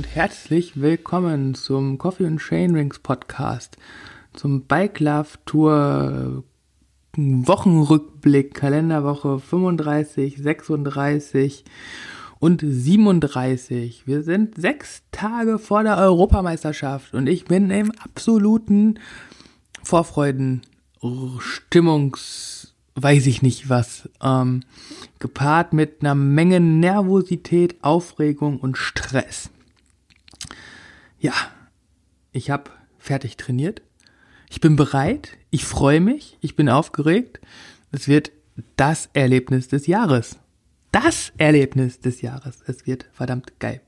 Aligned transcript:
Und 0.00 0.14
herzlich 0.14 0.80
willkommen 0.80 1.54
zum 1.54 1.98
Coffee 1.98 2.24
and 2.24 2.40
Chain 2.40 2.74
Rings 2.74 3.00
Podcast, 3.00 3.76
zum 4.32 4.62
Bike 4.62 4.98
Love 4.98 5.28
Tour 5.44 6.42
Wochenrückblick, 7.14 8.54
Kalenderwoche 8.54 9.38
35, 9.40 10.38
36 10.38 11.66
und 12.38 12.62
37. 12.64 14.06
Wir 14.06 14.22
sind 14.22 14.58
sechs 14.58 15.02
Tage 15.12 15.58
vor 15.58 15.82
der 15.82 15.98
Europameisterschaft 15.98 17.12
und 17.12 17.26
ich 17.26 17.44
bin 17.44 17.68
im 17.68 17.92
absoluten 18.02 18.98
Vorfreuden, 19.82 20.62
Stimmungs, 21.40 22.72
weiß 22.94 23.26
ich 23.26 23.42
nicht 23.42 23.68
was, 23.68 24.08
ähm, 24.22 24.62
gepaart 25.18 25.74
mit 25.74 26.00
einer 26.00 26.14
Menge 26.14 26.58
Nervosität, 26.58 27.76
Aufregung 27.84 28.60
und 28.60 28.78
Stress. 28.78 29.50
Ja, 31.20 31.32
ich 32.32 32.50
habe 32.50 32.70
fertig 32.98 33.36
trainiert. 33.36 33.82
Ich 34.50 34.60
bin 34.60 34.74
bereit, 34.74 35.38
ich 35.50 35.64
freue 35.64 36.00
mich, 36.00 36.36
ich 36.40 36.56
bin 36.56 36.68
aufgeregt. 36.68 37.40
Es 37.92 38.08
wird 38.08 38.32
das 38.76 39.08
Erlebnis 39.12 39.68
des 39.68 39.86
Jahres 39.86 40.40
das 40.92 41.32
Erlebnis 41.38 42.00
des 42.00 42.20
Jahres. 42.20 42.62
Es 42.66 42.86
wird 42.86 43.06
verdammt 43.12 43.58
geil. 43.60 43.80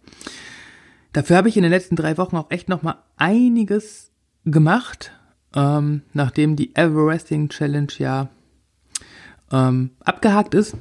Dafür 1.13 1.37
habe 1.37 1.49
ich 1.49 1.57
in 1.57 1.63
den 1.63 1.73
letzten 1.73 1.97
drei 1.97 2.17
Wochen 2.17 2.37
auch 2.37 2.51
echt 2.51 2.69
noch 2.69 2.83
mal 2.83 3.03
einiges 3.17 4.11
gemacht, 4.45 5.13
ähm, 5.55 6.03
nachdem 6.13 6.57
die 6.57 6.75
Everesting 6.75 7.49
Challenge 7.49 7.93
ja 7.99 8.31
ähm, 9.51 9.91
abgehakt 10.01 10.55
ist. 10.55 10.77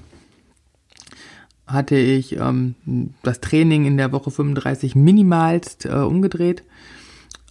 Hatte 1.72 1.96
ich 1.96 2.38
ähm, 2.38 2.76
das 3.24 3.42
Training 3.42 3.86
in 3.86 3.98
der 3.98 4.12
Woche 4.12 4.32
35 4.32 4.96
minimalst 4.96 5.86
äh, 5.86 5.90
umgedreht 5.90 6.64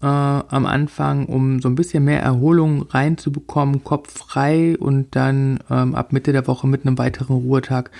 äh, 0.03 0.07
am 0.07 0.67
Anfang, 0.67 1.27
um 1.27 1.61
so 1.61 1.69
ein 1.69 1.75
bisschen 1.75 2.05
mehr 2.05 2.23
Erholung 2.23 2.83
reinzubekommen, 2.83 3.85
Kopf 3.85 4.17
frei 4.17 4.77
und 4.79 5.15
dann 5.15 5.61
ähm, 5.71 5.95
ab 5.95 6.13
Mitte 6.13 6.33
der 6.33 6.47
Woche 6.47 6.67
mit 6.67 6.87
einem 6.87 6.99
weiteren 6.99 7.37
Ruhetag 7.37 7.91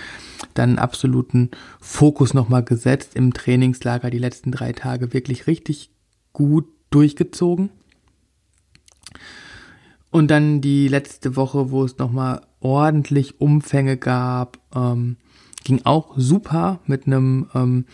dann 0.55 0.79
absoluten 0.79 1.51
Fokus 1.81 2.35
nochmal 2.35 2.65
gesetzt 2.65 3.15
im 3.15 3.33
Trainingslager 3.33 4.11
die 4.11 4.19
letzten 4.19 4.51
drei 4.51 4.73
Tage 4.73 5.13
wirklich 5.13 5.47
richtig 5.47 5.91
gut 6.33 6.67
durchgezogen. 6.91 7.71
Und 10.11 10.29
dann 10.31 10.61
die 10.61 10.89
letzte 10.89 11.37
Woche, 11.37 11.71
wo 11.71 11.85
es 11.85 11.99
nochmal 11.99 12.41
ordentlich 12.61 13.41
Umfänge 13.41 13.97
gab, 13.97 14.59
ähm, 14.75 15.17
ging 15.65 15.81
auch 15.85 16.15
super 16.17 16.81
mit 16.87 17.07
einem 17.07 17.49
ähm, 17.55 17.85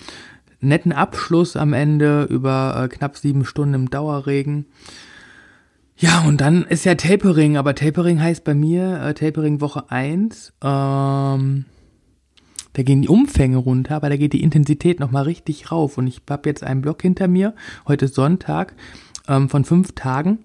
netten 0.61 0.93
Abschluss 0.93 1.57
am 1.57 1.73
Ende 1.73 2.25
über 2.25 2.83
äh, 2.85 2.89
knapp 2.89 3.17
sieben 3.17 3.45
Stunden 3.45 3.75
im 3.75 3.91
Dauerregen. 3.91 4.67
Ja, 5.99 6.25
und 6.27 6.41
dann 6.41 6.65
ist 6.65 6.85
ja 6.85 6.95
Tapering, 6.95 7.57
aber 7.57 7.75
Tapering 7.75 8.21
heißt 8.21 8.45
bei 8.45 8.55
mir 8.55 9.01
äh, 9.01 9.15
Tapering 9.15 9.61
Woche 9.61 9.91
eins. 9.91 10.53
Ähm, 10.63 11.65
da 12.75 12.83
gehen 12.83 13.01
die 13.01 13.09
Umfänge 13.09 13.57
runter, 13.57 13.97
aber 13.97 14.11
da 14.11 14.17
geht 14.19 14.35
die 14.35 14.43
Intensität 14.43 15.01
nochmal 15.01 15.23
richtig 15.23 15.73
rauf. 15.73 15.97
Und 15.97 16.07
ich 16.07 16.21
habe 16.29 16.49
jetzt 16.49 16.63
einen 16.63 16.83
Block 16.83 17.01
hinter 17.01 17.29
mir, 17.29 17.55
heute 17.89 18.05
ist 18.05 18.15
Sonntag, 18.15 18.75
ähm, 19.29 19.49
von 19.49 19.65
fünf 19.65 19.93
Tagen. 19.93 20.41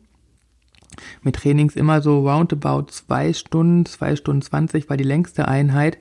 Mit 1.21 1.35
Trainings 1.35 1.75
immer 1.75 2.01
so 2.01 2.27
roundabout 2.27 2.91
zwei 2.91 3.33
Stunden, 3.33 3.85
zwei 3.85 4.15
Stunden 4.15 4.41
zwanzig 4.41 4.89
war 4.89 4.97
die 4.97 5.03
längste 5.03 5.47
Einheit 5.47 5.97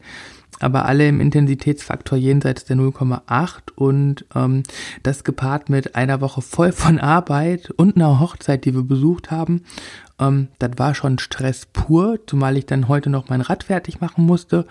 aber 0.60 0.84
alle 0.84 1.08
im 1.08 1.20
Intensitätsfaktor 1.20 2.18
jenseits 2.18 2.64
der 2.64 2.76
0,8 2.76 3.72
und 3.74 4.24
ähm, 4.34 4.62
das 5.02 5.24
gepaart 5.24 5.68
mit 5.68 5.96
einer 5.96 6.20
Woche 6.20 6.42
voll 6.42 6.72
von 6.72 6.98
Arbeit 6.98 7.70
und 7.70 7.96
einer 7.96 8.20
Hochzeit, 8.20 8.64
die 8.64 8.74
wir 8.74 8.84
besucht 8.84 9.30
haben. 9.30 9.64
Ähm, 10.18 10.48
das 10.58 10.72
war 10.76 10.94
schon 10.94 11.18
Stress 11.18 11.66
pur, 11.66 12.18
zumal 12.26 12.56
ich 12.56 12.66
dann 12.66 12.88
heute 12.88 13.10
noch 13.10 13.28
mein 13.28 13.40
Rad 13.40 13.64
fertig 13.64 14.00
machen 14.00 14.24
musste. 14.24 14.66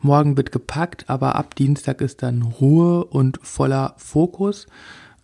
Morgen 0.00 0.36
wird 0.36 0.52
gepackt, 0.52 1.08
aber 1.08 1.36
ab 1.36 1.54
Dienstag 1.54 2.00
ist 2.00 2.22
dann 2.22 2.42
Ruhe 2.42 3.04
und 3.04 3.38
voller 3.42 3.94
Fokus 3.96 4.66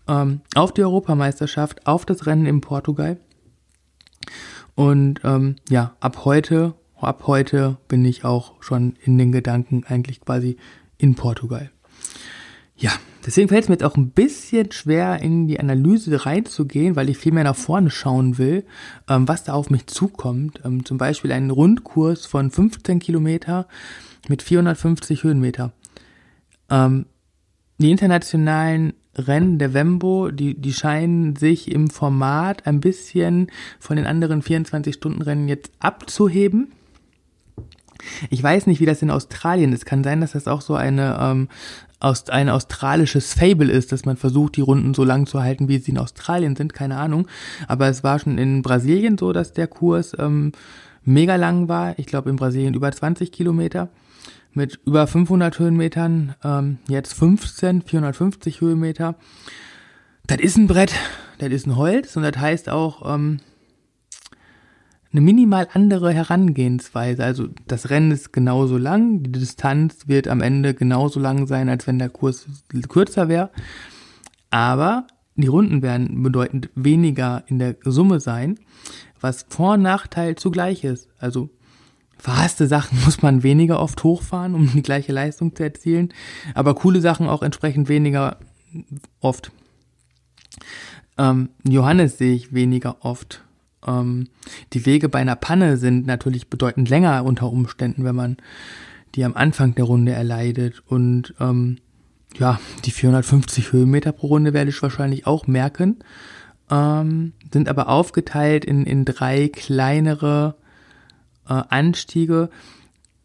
ähm, 0.08 0.40
auf 0.54 0.72
die 0.72 0.82
Europameisterschaft, 0.82 1.86
auf 1.86 2.06
das 2.06 2.26
Rennen 2.26 2.46
in 2.46 2.60
Portugal. 2.60 3.18
Und 4.74 5.20
ähm, 5.24 5.56
ja, 5.68 5.94
ab 6.00 6.24
heute 6.24 6.74
ab 7.04 7.24
heute 7.26 7.76
bin 7.88 8.04
ich 8.04 8.24
auch 8.24 8.62
schon 8.62 8.96
in 9.04 9.18
den 9.18 9.32
Gedanken 9.32 9.84
eigentlich 9.86 10.20
quasi 10.20 10.56
in 10.98 11.14
Portugal. 11.14 11.70
Ja, 12.76 12.90
deswegen 13.24 13.48
fällt 13.48 13.64
es 13.64 13.68
mir 13.68 13.76
jetzt 13.76 13.84
auch 13.84 13.96
ein 13.96 14.10
bisschen 14.10 14.72
schwer, 14.72 15.20
in 15.20 15.46
die 15.46 15.60
Analyse 15.60 16.26
reinzugehen, 16.26 16.96
weil 16.96 17.08
ich 17.08 17.18
viel 17.18 17.32
mehr 17.32 17.44
nach 17.44 17.56
vorne 17.56 17.90
schauen 17.90 18.36
will, 18.36 18.64
ähm, 19.08 19.28
was 19.28 19.44
da 19.44 19.52
auf 19.52 19.70
mich 19.70 19.86
zukommt. 19.86 20.60
Ähm, 20.64 20.84
zum 20.84 20.98
Beispiel 20.98 21.30
einen 21.32 21.50
Rundkurs 21.50 22.26
von 22.26 22.50
15 22.50 22.98
Kilometer 22.98 23.68
mit 24.28 24.42
450 24.42 25.22
Höhenmeter. 25.22 25.72
Ähm, 26.68 27.06
die 27.78 27.90
internationalen 27.90 28.94
Rennen 29.16 29.58
der 29.58 29.74
Wembo, 29.74 30.30
die, 30.30 30.54
die 30.54 30.72
scheinen 30.72 31.36
sich 31.36 31.70
im 31.70 31.90
Format 31.90 32.66
ein 32.66 32.80
bisschen 32.80 33.50
von 33.78 33.96
den 33.96 34.06
anderen 34.06 34.42
24-Stunden-Rennen 34.42 35.48
jetzt 35.48 35.70
abzuheben. 35.78 36.72
Ich 38.30 38.42
weiß 38.42 38.66
nicht, 38.66 38.80
wie 38.80 38.86
das 38.86 39.02
in 39.02 39.10
Australien 39.10 39.72
ist. 39.72 39.86
Kann 39.86 40.04
sein, 40.04 40.20
dass 40.20 40.32
das 40.32 40.48
auch 40.48 40.60
so 40.60 40.74
eine 40.74 41.18
ähm, 41.20 41.48
aus, 42.00 42.28
ein 42.28 42.48
australisches 42.48 43.34
Fable 43.34 43.70
ist, 43.70 43.92
dass 43.92 44.04
man 44.04 44.16
versucht, 44.16 44.56
die 44.56 44.60
Runden 44.60 44.94
so 44.94 45.04
lang 45.04 45.26
zu 45.26 45.42
halten, 45.42 45.68
wie 45.68 45.78
sie 45.78 45.92
in 45.92 45.98
Australien 45.98 46.54
sind. 46.54 46.74
Keine 46.74 46.98
Ahnung. 46.98 47.26
Aber 47.66 47.88
es 47.88 48.04
war 48.04 48.18
schon 48.18 48.38
in 48.38 48.62
Brasilien 48.62 49.18
so, 49.18 49.32
dass 49.32 49.52
der 49.52 49.66
Kurs 49.66 50.14
ähm, 50.18 50.52
mega 51.04 51.36
lang 51.36 51.68
war. 51.68 51.98
Ich 51.98 52.06
glaube 52.06 52.30
in 52.30 52.36
Brasilien 52.36 52.74
über 52.74 52.92
20 52.92 53.32
Kilometer 53.32 53.88
mit 54.52 54.80
über 54.86 55.06
500 55.06 55.58
Höhenmetern. 55.58 56.34
Ähm, 56.44 56.78
jetzt 56.88 57.14
15, 57.14 57.82
450 57.82 58.60
Höhenmeter. 58.60 59.16
Das 60.26 60.38
ist 60.38 60.56
ein 60.56 60.66
Brett. 60.66 60.94
Das 61.38 61.50
ist 61.50 61.66
ein 61.66 61.76
Holz 61.76 62.16
und 62.16 62.22
das 62.22 62.36
heißt 62.36 62.68
auch 62.68 63.14
ähm, 63.14 63.40
eine 65.14 65.20
minimal 65.20 65.68
andere 65.72 66.12
Herangehensweise. 66.12 67.22
Also 67.22 67.48
das 67.68 67.88
Rennen 67.88 68.10
ist 68.10 68.32
genauso 68.32 68.76
lang, 68.76 69.22
die 69.22 69.30
Distanz 69.30 70.08
wird 70.08 70.26
am 70.26 70.40
Ende 70.40 70.74
genauso 70.74 71.20
lang 71.20 71.46
sein, 71.46 71.68
als 71.68 71.86
wenn 71.86 72.00
der 72.00 72.08
Kurs 72.08 72.46
kürzer 72.88 73.28
wäre. 73.28 73.50
Aber 74.50 75.06
die 75.36 75.46
Runden 75.46 75.82
werden 75.82 76.20
bedeutend 76.22 76.68
weniger 76.74 77.44
in 77.46 77.60
der 77.60 77.76
Summe 77.84 78.18
sein, 78.18 78.58
was 79.20 79.46
Vor- 79.48 79.74
und 79.74 79.82
Nachteil 79.82 80.34
zugleich 80.34 80.82
ist. 80.82 81.08
Also 81.18 81.48
verhasste 82.18 82.66
Sachen 82.66 82.98
muss 83.04 83.22
man 83.22 83.44
weniger 83.44 83.78
oft 83.78 84.02
hochfahren, 84.02 84.56
um 84.56 84.72
die 84.72 84.82
gleiche 84.82 85.12
Leistung 85.12 85.54
zu 85.54 85.62
erzielen, 85.62 86.12
aber 86.54 86.74
coole 86.74 87.00
Sachen 87.00 87.28
auch 87.28 87.42
entsprechend 87.42 87.88
weniger 87.88 88.38
oft. 89.20 89.52
Ähm, 91.16 91.50
Johannes 91.62 92.18
sehe 92.18 92.34
ich 92.34 92.52
weniger 92.52 92.96
oft 93.04 93.44
ähm, 93.86 94.28
die 94.72 94.86
Wege 94.86 95.08
bei 95.08 95.20
einer 95.20 95.36
Panne 95.36 95.76
sind 95.76 96.06
natürlich 96.06 96.48
bedeutend 96.48 96.88
länger 96.88 97.24
unter 97.24 97.50
Umständen, 97.50 98.04
wenn 98.04 98.16
man 98.16 98.36
die 99.14 99.24
am 99.24 99.34
Anfang 99.34 99.74
der 99.74 99.84
Runde 99.84 100.12
erleidet. 100.12 100.82
Und 100.86 101.34
ähm, 101.40 101.78
ja, 102.36 102.60
die 102.84 102.90
450 102.90 103.72
Höhenmeter 103.72 104.12
pro 104.12 104.28
Runde 104.28 104.52
werde 104.52 104.70
ich 104.70 104.82
wahrscheinlich 104.82 105.26
auch 105.26 105.46
merken. 105.46 105.98
Ähm, 106.70 107.32
sind 107.52 107.68
aber 107.68 107.88
aufgeteilt 107.88 108.64
in, 108.64 108.84
in 108.86 109.04
drei 109.04 109.48
kleinere 109.48 110.56
äh, 111.48 111.62
Anstiege, 111.68 112.48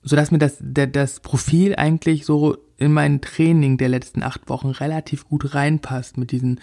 sodass 0.03 0.31
mir 0.31 0.39
das, 0.39 0.57
der, 0.59 0.87
das 0.87 1.21
Profil 1.21 1.75
eigentlich 1.75 2.25
so 2.25 2.57
in 2.77 2.93
mein 2.93 3.21
Training 3.21 3.77
der 3.77 3.89
letzten 3.89 4.23
acht 4.23 4.49
Wochen 4.49 4.69
relativ 4.69 5.27
gut 5.27 5.53
reinpasst 5.53 6.17
mit 6.17 6.31
diesen 6.31 6.59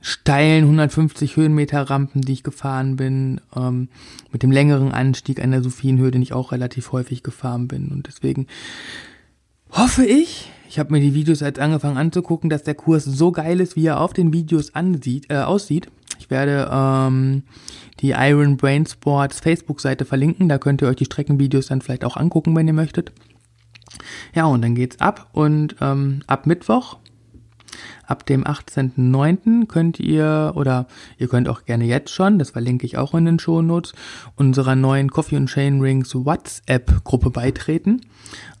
steilen 0.00 0.64
150 0.64 1.36
Höhenmeter 1.36 1.82
Rampen, 1.82 2.22
die 2.22 2.32
ich 2.32 2.42
gefahren 2.42 2.96
bin, 2.96 3.40
ähm, 3.56 3.88
mit 4.32 4.42
dem 4.42 4.52
längeren 4.52 4.92
Anstieg 4.92 5.42
an 5.42 5.50
der 5.50 5.62
Sophienhöhe, 5.62 6.10
den 6.10 6.22
ich 6.22 6.32
auch 6.32 6.52
relativ 6.52 6.92
häufig 6.92 7.22
gefahren 7.22 7.68
bin. 7.68 7.88
Und 7.88 8.06
deswegen 8.06 8.46
hoffe 9.70 10.04
ich, 10.04 10.50
ich 10.68 10.78
habe 10.78 10.92
mir 10.92 11.00
die 11.00 11.14
Videos 11.14 11.40
jetzt 11.40 11.58
angefangen 11.58 11.96
anzugucken, 11.96 12.50
dass 12.50 12.62
der 12.62 12.74
Kurs 12.74 13.04
so 13.04 13.32
geil 13.32 13.60
ist, 13.60 13.74
wie 13.74 13.86
er 13.86 14.00
auf 14.00 14.12
den 14.12 14.32
Videos 14.32 14.74
ansieht, 14.74 15.30
äh, 15.30 15.38
aussieht. 15.38 15.88
Ich 16.18 16.30
werde 16.30 16.68
ähm, 16.70 17.42
die 18.00 18.10
Iron 18.10 18.56
Brain 18.56 18.86
Sports 18.86 19.40
Facebook-Seite 19.40 20.04
verlinken. 20.04 20.48
Da 20.48 20.58
könnt 20.58 20.82
ihr 20.82 20.88
euch 20.88 20.96
die 20.96 21.06
Streckenvideos 21.06 21.66
dann 21.66 21.80
vielleicht 21.80 22.04
auch 22.04 22.16
angucken, 22.16 22.54
wenn 22.54 22.66
ihr 22.66 22.74
möchtet. 22.74 23.12
Ja, 24.34 24.46
und 24.46 24.62
dann 24.62 24.74
geht's 24.74 25.00
ab 25.00 25.28
und 25.32 25.76
ähm, 25.80 26.22
ab 26.26 26.46
Mittwoch 26.46 26.98
Ab 28.06 28.26
dem 28.26 28.44
18.09. 28.44 29.66
könnt 29.66 30.00
ihr, 30.00 30.52
oder 30.54 30.86
ihr 31.18 31.28
könnt 31.28 31.48
auch 31.48 31.64
gerne 31.64 31.84
jetzt 31.84 32.10
schon, 32.10 32.38
das 32.38 32.50
verlinke 32.50 32.86
ich 32.86 32.98
auch 32.98 33.14
in 33.14 33.24
den 33.24 33.38
Shownotes, 33.38 33.92
unserer 34.36 34.76
neuen 34.76 35.10
Coffee 35.10 35.36
und 35.36 35.46
Chain 35.46 35.80
Rings 35.80 36.14
WhatsApp-Gruppe 36.14 37.30
beitreten. 37.30 38.00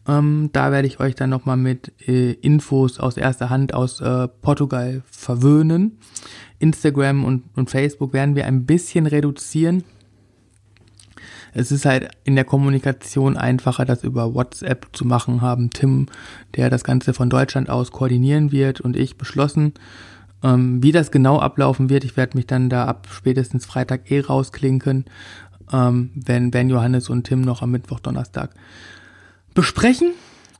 Ähm, 0.06 0.50
da 0.52 0.72
werde 0.72 0.88
ich 0.88 1.00
euch 1.00 1.14
dann 1.14 1.30
nochmal 1.30 1.56
mit 1.56 1.92
äh, 2.06 2.32
Infos 2.32 2.98
aus 2.98 3.16
erster 3.16 3.50
Hand 3.50 3.74
aus 3.74 4.00
äh, 4.00 4.28
Portugal 4.28 5.02
verwöhnen. 5.10 5.98
Instagram 6.58 7.24
und, 7.24 7.44
und 7.56 7.70
Facebook 7.70 8.12
werden 8.12 8.34
wir 8.34 8.46
ein 8.46 8.66
bisschen 8.66 9.06
reduzieren 9.06 9.84
es 11.54 11.72
ist 11.72 11.84
halt 11.84 12.10
in 12.24 12.34
der 12.34 12.44
Kommunikation 12.44 13.36
einfacher, 13.36 13.84
das 13.84 14.04
über 14.04 14.34
WhatsApp 14.34 14.88
zu 14.92 15.04
machen, 15.04 15.40
haben 15.40 15.70
Tim, 15.70 16.06
der 16.56 16.70
das 16.70 16.84
Ganze 16.84 17.14
von 17.14 17.30
Deutschland 17.30 17.70
aus 17.70 17.90
koordinieren 17.90 18.52
wird, 18.52 18.80
und 18.80 18.96
ich 18.96 19.16
beschlossen. 19.16 19.74
Ähm, 20.42 20.82
wie 20.82 20.92
das 20.92 21.10
genau 21.10 21.40
ablaufen 21.40 21.90
wird, 21.90 22.04
ich 22.04 22.16
werde 22.16 22.36
mich 22.36 22.46
dann 22.46 22.68
da 22.68 22.84
ab 22.84 23.08
spätestens 23.10 23.66
Freitag 23.66 24.10
eh 24.10 24.20
rausklinken, 24.20 25.06
ähm, 25.72 26.10
wenn 26.14 26.50
Ben, 26.50 26.70
Johannes 26.70 27.08
und 27.08 27.24
Tim 27.24 27.40
noch 27.40 27.62
am 27.62 27.72
Mittwoch, 27.72 28.00
Donnerstag 28.00 28.50
besprechen. 29.54 30.12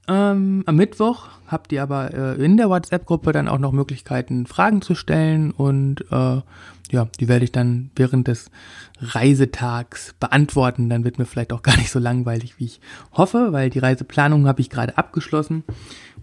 Ähm, 0.08 0.64
am 0.67 0.76
Mittwoch 0.76 1.29
habt 1.46 1.70
ihr 1.70 1.82
aber 1.82 2.12
äh, 2.14 2.44
in 2.44 2.56
der 2.56 2.70
WhatsApp-Gruppe 2.70 3.32
dann 3.32 3.46
auch 3.46 3.58
noch 3.58 3.73
Möglichkeiten, 3.73 4.46
Fragen 4.46 4.82
zu 4.82 4.94
stellen 4.94 5.50
und 5.50 6.05
äh, 6.11 6.41
ja, 6.90 7.08
die 7.20 7.29
werde 7.29 7.44
ich 7.44 7.52
dann 7.52 7.90
während 7.96 8.29
des 8.29 8.50
Reisetags 9.00 10.14
beantworten. 10.19 10.88
Dann 10.88 11.05
wird 11.05 11.19
mir 11.19 11.26
vielleicht 11.26 11.52
auch 11.52 11.62
gar 11.62 11.76
nicht 11.76 11.90
so 11.90 11.99
langweilig, 11.99 12.58
wie 12.58 12.67
ich 12.67 12.81
hoffe, 13.12 13.49
weil 13.52 13.70
die 13.70 13.79
Reiseplanung 13.79 14.46
habe 14.46 14.61
ich 14.61 14.70
gerade 14.70 14.96
abgeschlossen 14.99 15.64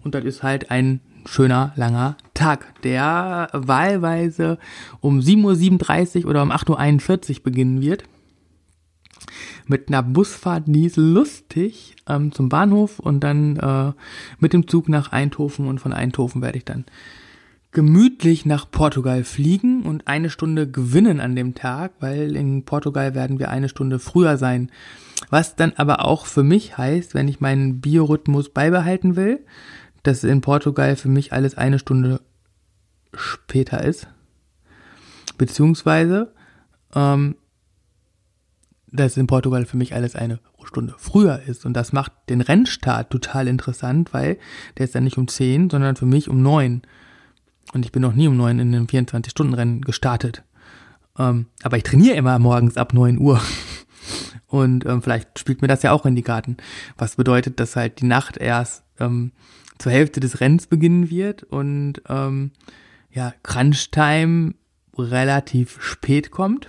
und 0.06 0.14
das 0.14 0.24
ist 0.24 0.44
halt 0.44 0.70
ein 0.70 1.00
schöner, 1.24 1.72
langer 1.74 2.16
Tag, 2.32 2.80
der 2.82 3.48
wahlweise 3.52 4.58
um 5.00 5.18
7.37 5.18 6.22
Uhr 6.22 6.30
oder 6.30 6.42
um 6.44 6.52
8.41 6.52 7.38
Uhr 7.38 7.42
beginnen 7.42 7.80
wird. 7.80 8.04
Mit 9.66 9.88
einer 9.88 10.04
Busfahrt, 10.04 10.64
die 10.66 10.86
ist 10.86 10.96
lustig, 10.96 11.96
ähm, 12.08 12.30
zum 12.30 12.48
Bahnhof 12.48 13.00
und 13.00 13.20
dann 13.20 13.56
äh, 13.56 13.92
mit 14.38 14.52
dem 14.52 14.68
Zug 14.68 14.88
nach 14.88 15.10
Eindhoven 15.10 15.66
und 15.66 15.80
von 15.80 15.92
Eindhoven 15.92 16.40
werde 16.40 16.58
ich 16.58 16.64
dann 16.64 16.84
gemütlich 17.76 18.46
nach 18.46 18.70
Portugal 18.70 19.22
fliegen 19.22 19.82
und 19.82 20.08
eine 20.08 20.30
Stunde 20.30 20.66
gewinnen 20.66 21.20
an 21.20 21.36
dem 21.36 21.54
Tag, 21.54 21.92
weil 22.00 22.34
in 22.34 22.64
Portugal 22.64 23.14
werden 23.14 23.38
wir 23.38 23.50
eine 23.50 23.68
Stunde 23.68 23.98
früher 23.98 24.38
sein. 24.38 24.70
Was 25.28 25.56
dann 25.56 25.74
aber 25.76 26.02
auch 26.06 26.24
für 26.24 26.42
mich 26.42 26.78
heißt, 26.78 27.12
wenn 27.12 27.28
ich 27.28 27.40
meinen 27.40 27.82
Biorhythmus 27.82 28.48
beibehalten 28.48 29.14
will, 29.14 29.44
dass 30.04 30.24
in 30.24 30.40
Portugal 30.40 30.96
für 30.96 31.10
mich 31.10 31.34
alles 31.34 31.58
eine 31.58 31.78
Stunde 31.78 32.22
später 33.12 33.84
ist. 33.84 34.08
Beziehungsweise, 35.36 36.32
ähm, 36.94 37.36
dass 38.90 39.18
in 39.18 39.26
Portugal 39.26 39.66
für 39.66 39.76
mich 39.76 39.94
alles 39.94 40.16
eine 40.16 40.40
Stunde 40.64 40.94
früher 40.96 41.42
ist. 41.46 41.66
Und 41.66 41.74
das 41.74 41.92
macht 41.92 42.12
den 42.30 42.40
Rennstart 42.40 43.10
total 43.10 43.48
interessant, 43.48 44.14
weil 44.14 44.38
der 44.78 44.86
ist 44.86 44.94
dann 44.94 45.04
nicht 45.04 45.18
um 45.18 45.28
10, 45.28 45.68
sondern 45.68 45.96
für 45.96 46.06
mich 46.06 46.30
um 46.30 46.40
9. 46.40 46.80
Und 47.72 47.84
ich 47.84 47.92
bin 47.92 48.02
noch 48.02 48.14
nie 48.14 48.28
um 48.28 48.36
neun 48.36 48.58
in 48.58 48.74
einem 48.74 48.86
24-Stunden-Rennen 48.86 49.82
gestartet. 49.82 50.44
Ähm, 51.18 51.46
aber 51.62 51.76
ich 51.76 51.82
trainiere 51.82 52.16
immer 52.16 52.38
morgens 52.38 52.76
ab 52.76 52.92
neun 52.92 53.18
Uhr. 53.18 53.40
Und 54.46 54.86
ähm, 54.86 55.02
vielleicht 55.02 55.38
spielt 55.38 55.62
mir 55.62 55.68
das 55.68 55.82
ja 55.82 55.92
auch 55.92 56.06
in 56.06 56.14
die 56.14 56.22
Karten. 56.22 56.56
Was 56.96 57.16
bedeutet, 57.16 57.58
dass 57.58 57.74
halt 57.74 58.00
die 58.00 58.06
Nacht 58.06 58.36
erst 58.36 58.84
ähm, 59.00 59.32
zur 59.78 59.92
Hälfte 59.92 60.20
des 60.20 60.40
Rennens 60.40 60.66
beginnen 60.68 61.10
wird 61.10 61.42
und 61.42 62.00
ähm, 62.08 62.52
ja, 63.10 63.34
Crunch 63.42 63.90
Time 63.90 64.54
relativ 64.96 65.82
spät 65.82 66.30
kommt 66.30 66.68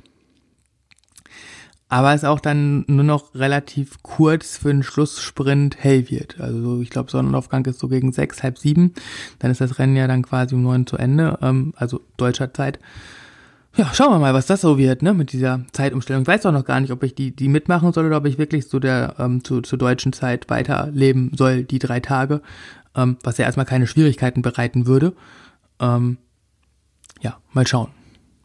aber 1.89 2.13
es 2.13 2.24
auch 2.24 2.39
dann 2.39 2.84
nur 2.88 3.04
noch 3.04 3.34
relativ 3.34 4.04
kurz 4.04 4.57
für 4.57 4.69
den 4.69 4.84
Schlusssprint 4.84 5.78
hell 5.80 6.10
wird. 6.10 6.39
Also 6.39 6.81
ich 6.81 6.89
glaube, 6.89 7.10
Sonnenaufgang 7.10 7.66
ist 7.66 7.80
so 7.80 7.88
gegen 7.88 8.12
sechs, 8.12 8.44
halb 8.44 8.57
sieben. 8.57 8.94
Dann 9.39 9.51
ist 9.51 9.62
das 9.62 9.80
Rennen 9.80 9.95
ja 9.95 10.07
dann 10.07 10.24
quasi 10.24 10.56
um 10.56 10.63
neun 10.63 10.86
zu 10.86 10.98
Ende, 10.98 11.39
ähm, 11.42 11.74
also 11.78 12.01
deutscher 12.18 12.54
Zeit. 12.54 12.80
Ja, 13.75 13.94
schauen 13.94 14.12
wir 14.12 14.19
mal, 14.19 14.34
was 14.34 14.48
das 14.48 14.62
so 14.62 14.78
wird, 14.78 15.01
ne, 15.01 15.13
mit 15.13 15.31
dieser 15.31 15.62
Zeitumstellung. 15.72 16.24
Ich 16.24 16.28
weiß 16.28 16.45
auch 16.48 16.51
noch 16.51 16.66
gar 16.66 16.80
nicht, 16.81 16.92
ob 16.92 17.04
ich 17.04 17.13
die, 17.16 17.36
die 17.36 17.48
mitmachen 17.48 17.94
soll 17.94 18.07
oder 18.07 18.18
ob 18.18 18.25
ich 18.25 18.38
wirklich 18.38 18.68
so 18.68 18.80
der, 18.80 19.16
ähm, 19.19 19.44
zu, 19.44 19.62
zur 19.62 19.78
deutschen 19.78 20.13
Zeit 20.13 20.50
weiterleben 20.50 21.31
soll, 21.36 21.63
die 21.63 21.80
drei 21.80 22.00
Tage, 22.00 22.42
ähm, 22.95 23.18
was 23.24 23.38
ja 23.38 23.45
erstmal 23.45 23.68
keine 23.68 23.88
Schwierigkeiten 23.88 24.42
bereiten 24.42 24.88
würde. 24.88 25.13
Ähm, 25.80 26.18
ja, 27.22 27.38
mal 27.54 27.68
schauen 27.68 27.92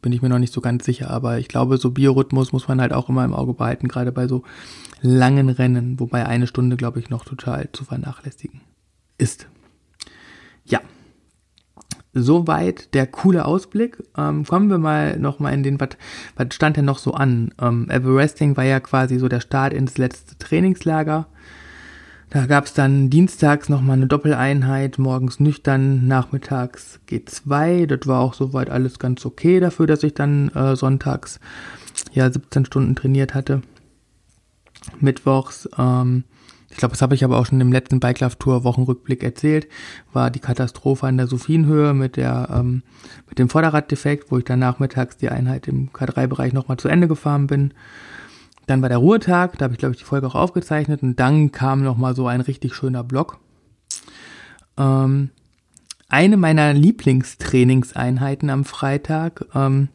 bin 0.02 0.12
ich 0.12 0.20
mir 0.20 0.28
noch 0.28 0.40
nicht 0.40 0.52
so 0.52 0.60
ganz 0.60 0.84
sicher, 0.84 1.10
aber 1.10 1.38
ich 1.38 1.48
glaube, 1.48 1.78
so 1.78 1.92
Biorhythmus 1.92 2.52
muss 2.52 2.68
man 2.68 2.80
halt 2.80 2.92
auch 2.92 3.08
immer 3.08 3.24
im 3.24 3.32
Auge 3.32 3.54
behalten, 3.54 3.88
gerade 3.88 4.12
bei 4.12 4.26
so 4.26 4.42
langen 5.00 5.48
Rennen, 5.48 5.98
wobei 5.98 6.26
eine 6.26 6.46
Stunde, 6.46 6.76
glaube 6.76 6.98
ich, 6.98 7.08
noch 7.08 7.24
total 7.24 7.70
zu 7.72 7.84
vernachlässigen 7.84 8.60
ist. 9.16 9.46
Ja, 10.64 10.80
soweit 12.12 12.92
der 12.94 13.06
coole 13.06 13.44
Ausblick. 13.44 14.02
Ähm, 14.16 14.44
kommen 14.44 14.68
wir 14.68 14.78
mal 14.78 15.18
noch 15.18 15.38
mal 15.38 15.54
in 15.54 15.62
den, 15.62 15.78
was 15.80 16.54
stand 16.54 16.76
denn 16.76 16.84
noch 16.84 16.98
so 16.98 17.14
an? 17.14 17.54
Ähm, 17.60 17.88
Everesting 17.88 18.56
war 18.56 18.64
ja 18.64 18.80
quasi 18.80 19.18
so 19.18 19.28
der 19.28 19.40
Start 19.40 19.72
ins 19.72 19.98
letzte 19.98 20.36
Trainingslager. 20.38 21.26
Da 22.32 22.46
gab 22.46 22.64
es 22.64 22.72
dann 22.72 23.10
dienstags 23.10 23.68
nochmal 23.68 23.98
eine 23.98 24.06
Doppeleinheit, 24.06 24.98
morgens 24.98 25.38
nüchtern, 25.38 26.06
nachmittags 26.06 26.98
G2. 27.06 27.84
Das 27.84 28.06
war 28.06 28.20
auch 28.20 28.32
soweit 28.32 28.70
alles 28.70 28.98
ganz 28.98 29.26
okay 29.26 29.60
dafür, 29.60 29.86
dass 29.86 30.02
ich 30.02 30.14
dann 30.14 30.48
äh, 30.54 30.74
sonntags 30.74 31.40
ja 32.14 32.32
17 32.32 32.64
Stunden 32.64 32.96
trainiert 32.96 33.34
hatte. 33.34 33.60
Mittwochs, 34.98 35.68
ähm, 35.76 36.24
ich 36.70 36.78
glaube, 36.78 36.92
das 36.92 37.02
habe 37.02 37.14
ich 37.14 37.22
aber 37.22 37.36
auch 37.36 37.44
schon 37.44 37.60
im 37.60 37.70
letzten 37.70 38.00
Bike 38.00 38.20
Love 38.20 38.38
Tour 38.38 38.64
Wochenrückblick 38.64 39.22
erzählt, 39.22 39.68
war 40.14 40.30
die 40.30 40.40
Katastrophe 40.40 41.06
an 41.06 41.18
der 41.18 41.26
Sophienhöhe 41.26 41.92
mit 41.92 42.16
der 42.16 42.48
ähm, 42.50 42.82
mit 43.28 43.38
dem 43.38 43.50
Vorderraddefekt, 43.50 44.30
wo 44.30 44.38
ich 44.38 44.44
dann 44.44 44.58
nachmittags 44.58 45.18
die 45.18 45.28
Einheit 45.28 45.68
im 45.68 45.90
K3-Bereich 45.90 46.54
nochmal 46.54 46.78
zu 46.78 46.88
Ende 46.88 47.08
gefahren 47.08 47.46
bin. 47.46 47.74
Dann 48.66 48.82
war 48.82 48.88
der 48.88 48.98
Ruhetag, 48.98 49.58
da 49.58 49.64
habe 49.64 49.74
ich 49.74 49.78
glaube 49.78 49.94
ich 49.94 49.98
die 49.98 50.06
Folge 50.06 50.26
auch 50.26 50.34
aufgezeichnet 50.34 51.02
und 51.02 51.18
dann 51.18 51.52
kam 51.52 51.82
noch 51.82 51.96
mal 51.96 52.14
so 52.14 52.26
ein 52.26 52.40
richtig 52.40 52.74
schöner 52.74 53.02
Block. 53.02 53.38
Ähm, 54.78 55.30
eine 56.08 56.36
meiner 56.36 56.72
Lieblingstrainingseinheiten 56.72 58.50
am 58.50 58.64
Freitag, 58.64 59.46
ähm, 59.54 59.88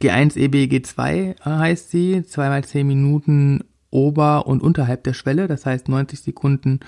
G1 0.00 0.36
EB 0.36 0.64
G2 0.64 1.44
heißt 1.44 1.90
sie, 1.90 2.24
zweimal 2.24 2.64
zehn 2.64 2.86
Minuten 2.86 3.64
ober 3.90 4.46
und 4.46 4.62
unterhalb 4.62 5.04
der 5.04 5.12
Schwelle, 5.12 5.46
das 5.46 5.66
heißt 5.66 5.88
90 5.88 6.20
Sekunden 6.20 6.80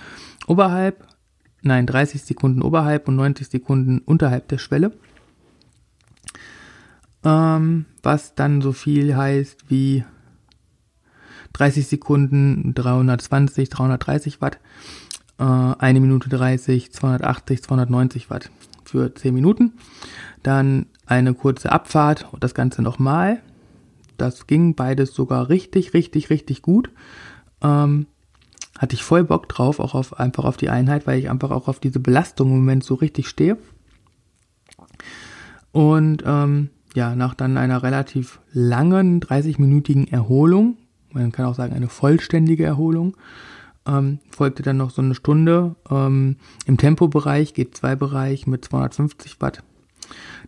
oberhalb, 0.46 1.06
nein 1.60 1.86
30 1.86 2.22
Sekunden 2.22 2.62
oberhalb 2.62 3.08
und 3.08 3.16
90 3.16 3.48
Sekunden 3.48 3.98
unterhalb 3.98 4.48
der 4.48 4.58
Schwelle 4.58 4.92
ähm, 7.24 7.86
was 8.02 8.34
dann 8.34 8.60
so 8.60 8.72
viel 8.72 9.16
heißt 9.16 9.70
wie 9.70 10.04
30 11.52 11.86
Sekunden 11.86 12.74
320, 12.74 13.68
330 13.68 14.40
Watt, 14.40 14.58
äh, 15.38 15.44
eine 15.44 16.00
Minute 16.00 16.28
30, 16.28 16.92
280, 16.92 17.62
290 17.62 18.30
Watt 18.30 18.50
für 18.84 19.14
10 19.14 19.34
Minuten. 19.34 19.74
Dann 20.42 20.86
eine 21.06 21.34
kurze 21.34 21.70
Abfahrt 21.70 22.28
und 22.32 22.42
das 22.42 22.54
Ganze 22.54 22.82
nochmal. 22.82 23.42
Das 24.16 24.46
ging 24.46 24.74
beides 24.74 25.14
sogar 25.14 25.48
richtig, 25.48 25.94
richtig, 25.94 26.30
richtig 26.30 26.62
gut. 26.62 26.90
Ähm, 27.62 28.06
hatte 28.78 28.94
ich 28.94 29.04
voll 29.04 29.24
Bock 29.24 29.48
drauf, 29.48 29.78
auch 29.78 29.94
auf, 29.94 30.18
einfach 30.18 30.44
auf 30.44 30.56
die 30.56 30.70
Einheit, 30.70 31.06
weil 31.06 31.18
ich 31.18 31.30
einfach 31.30 31.50
auch 31.50 31.68
auf 31.68 31.78
diese 31.78 32.00
Belastung 32.00 32.50
im 32.50 32.56
Moment 32.56 32.84
so 32.84 32.94
richtig 32.94 33.28
stehe. 33.28 33.58
Und 35.70 36.22
ähm, 36.26 36.70
ja, 36.94 37.14
nach 37.14 37.34
dann 37.34 37.56
einer 37.56 37.82
relativ 37.82 38.40
langen, 38.52 39.20
30-minütigen 39.20 40.10
Erholung, 40.10 40.76
man 41.12 41.32
kann 41.32 41.46
auch 41.46 41.54
sagen 41.54 41.74
eine 41.74 41.88
vollständige 41.88 42.64
Erholung, 42.64 43.16
ähm, 43.86 44.18
folgte 44.30 44.62
dann 44.62 44.76
noch 44.76 44.90
so 44.90 45.02
eine 45.02 45.14
Stunde 45.14 45.74
ähm, 45.90 46.36
im 46.66 46.76
Tempobereich, 46.76 47.52
G2-Bereich 47.52 48.46
mit 48.46 48.64
250 48.64 49.40
Watt. 49.40 49.62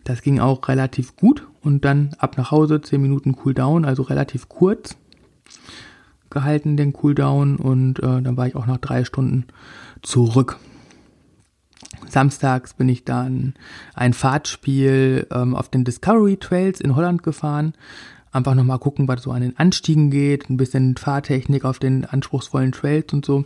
Das 0.03 0.21
ging 0.21 0.39
auch 0.39 0.67
relativ 0.67 1.15
gut 1.15 1.47
und 1.61 1.83
dann 1.85 2.15
ab 2.19 2.37
nach 2.37 2.51
Hause 2.51 2.81
10 2.81 3.01
Minuten 3.01 3.35
Cooldown, 3.35 3.85
also 3.85 4.03
relativ 4.03 4.47
kurz 4.49 4.95
gehalten 6.29 6.75
den 6.77 6.93
Cooldown 6.93 7.55
und 7.55 7.99
äh, 7.99 8.21
dann 8.21 8.37
war 8.37 8.47
ich 8.47 8.55
auch 8.55 8.67
nach 8.67 8.77
drei 8.77 9.05
Stunden 9.05 9.45
zurück. 10.01 10.59
Samstags 12.09 12.73
bin 12.73 12.89
ich 12.89 13.03
dann 13.03 13.53
ein 13.93 14.13
Fahrtspiel 14.13 15.27
ähm, 15.31 15.55
auf 15.55 15.69
den 15.69 15.83
Discovery 15.83 16.37
Trails 16.37 16.81
in 16.81 16.95
Holland 16.95 17.23
gefahren. 17.23 17.73
Einfach 18.31 18.55
nochmal 18.55 18.79
gucken, 18.79 19.07
was 19.07 19.23
so 19.23 19.31
an 19.31 19.41
den 19.41 19.57
Anstiegen 19.57 20.11
geht, 20.11 20.49
ein 20.49 20.57
bisschen 20.57 20.97
Fahrtechnik 20.97 21.63
auf 21.63 21.79
den 21.79 22.05
anspruchsvollen 22.05 22.71
Trails 22.73 23.13
und 23.13 23.25
so. 23.25 23.45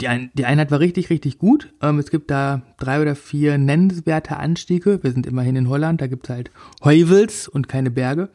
die, 0.00 0.08
ein, 0.08 0.30
die 0.34 0.46
Einheit 0.46 0.70
war 0.70 0.80
richtig, 0.80 1.10
richtig 1.10 1.38
gut. 1.38 1.72
Ähm, 1.82 1.98
es 1.98 2.10
gibt 2.10 2.30
da 2.30 2.62
drei 2.78 3.02
oder 3.02 3.14
vier 3.14 3.58
nennenswerte 3.58 4.36
Anstiege. 4.36 5.00
Wir 5.02 5.12
sind 5.12 5.26
immerhin 5.26 5.56
in 5.56 5.68
Holland, 5.68 6.00
da 6.00 6.06
gibt 6.06 6.26
es 6.26 6.30
halt 6.30 6.50
Heuvels 6.84 7.48
und 7.48 7.68
keine 7.68 7.90
Berge. 7.90 8.30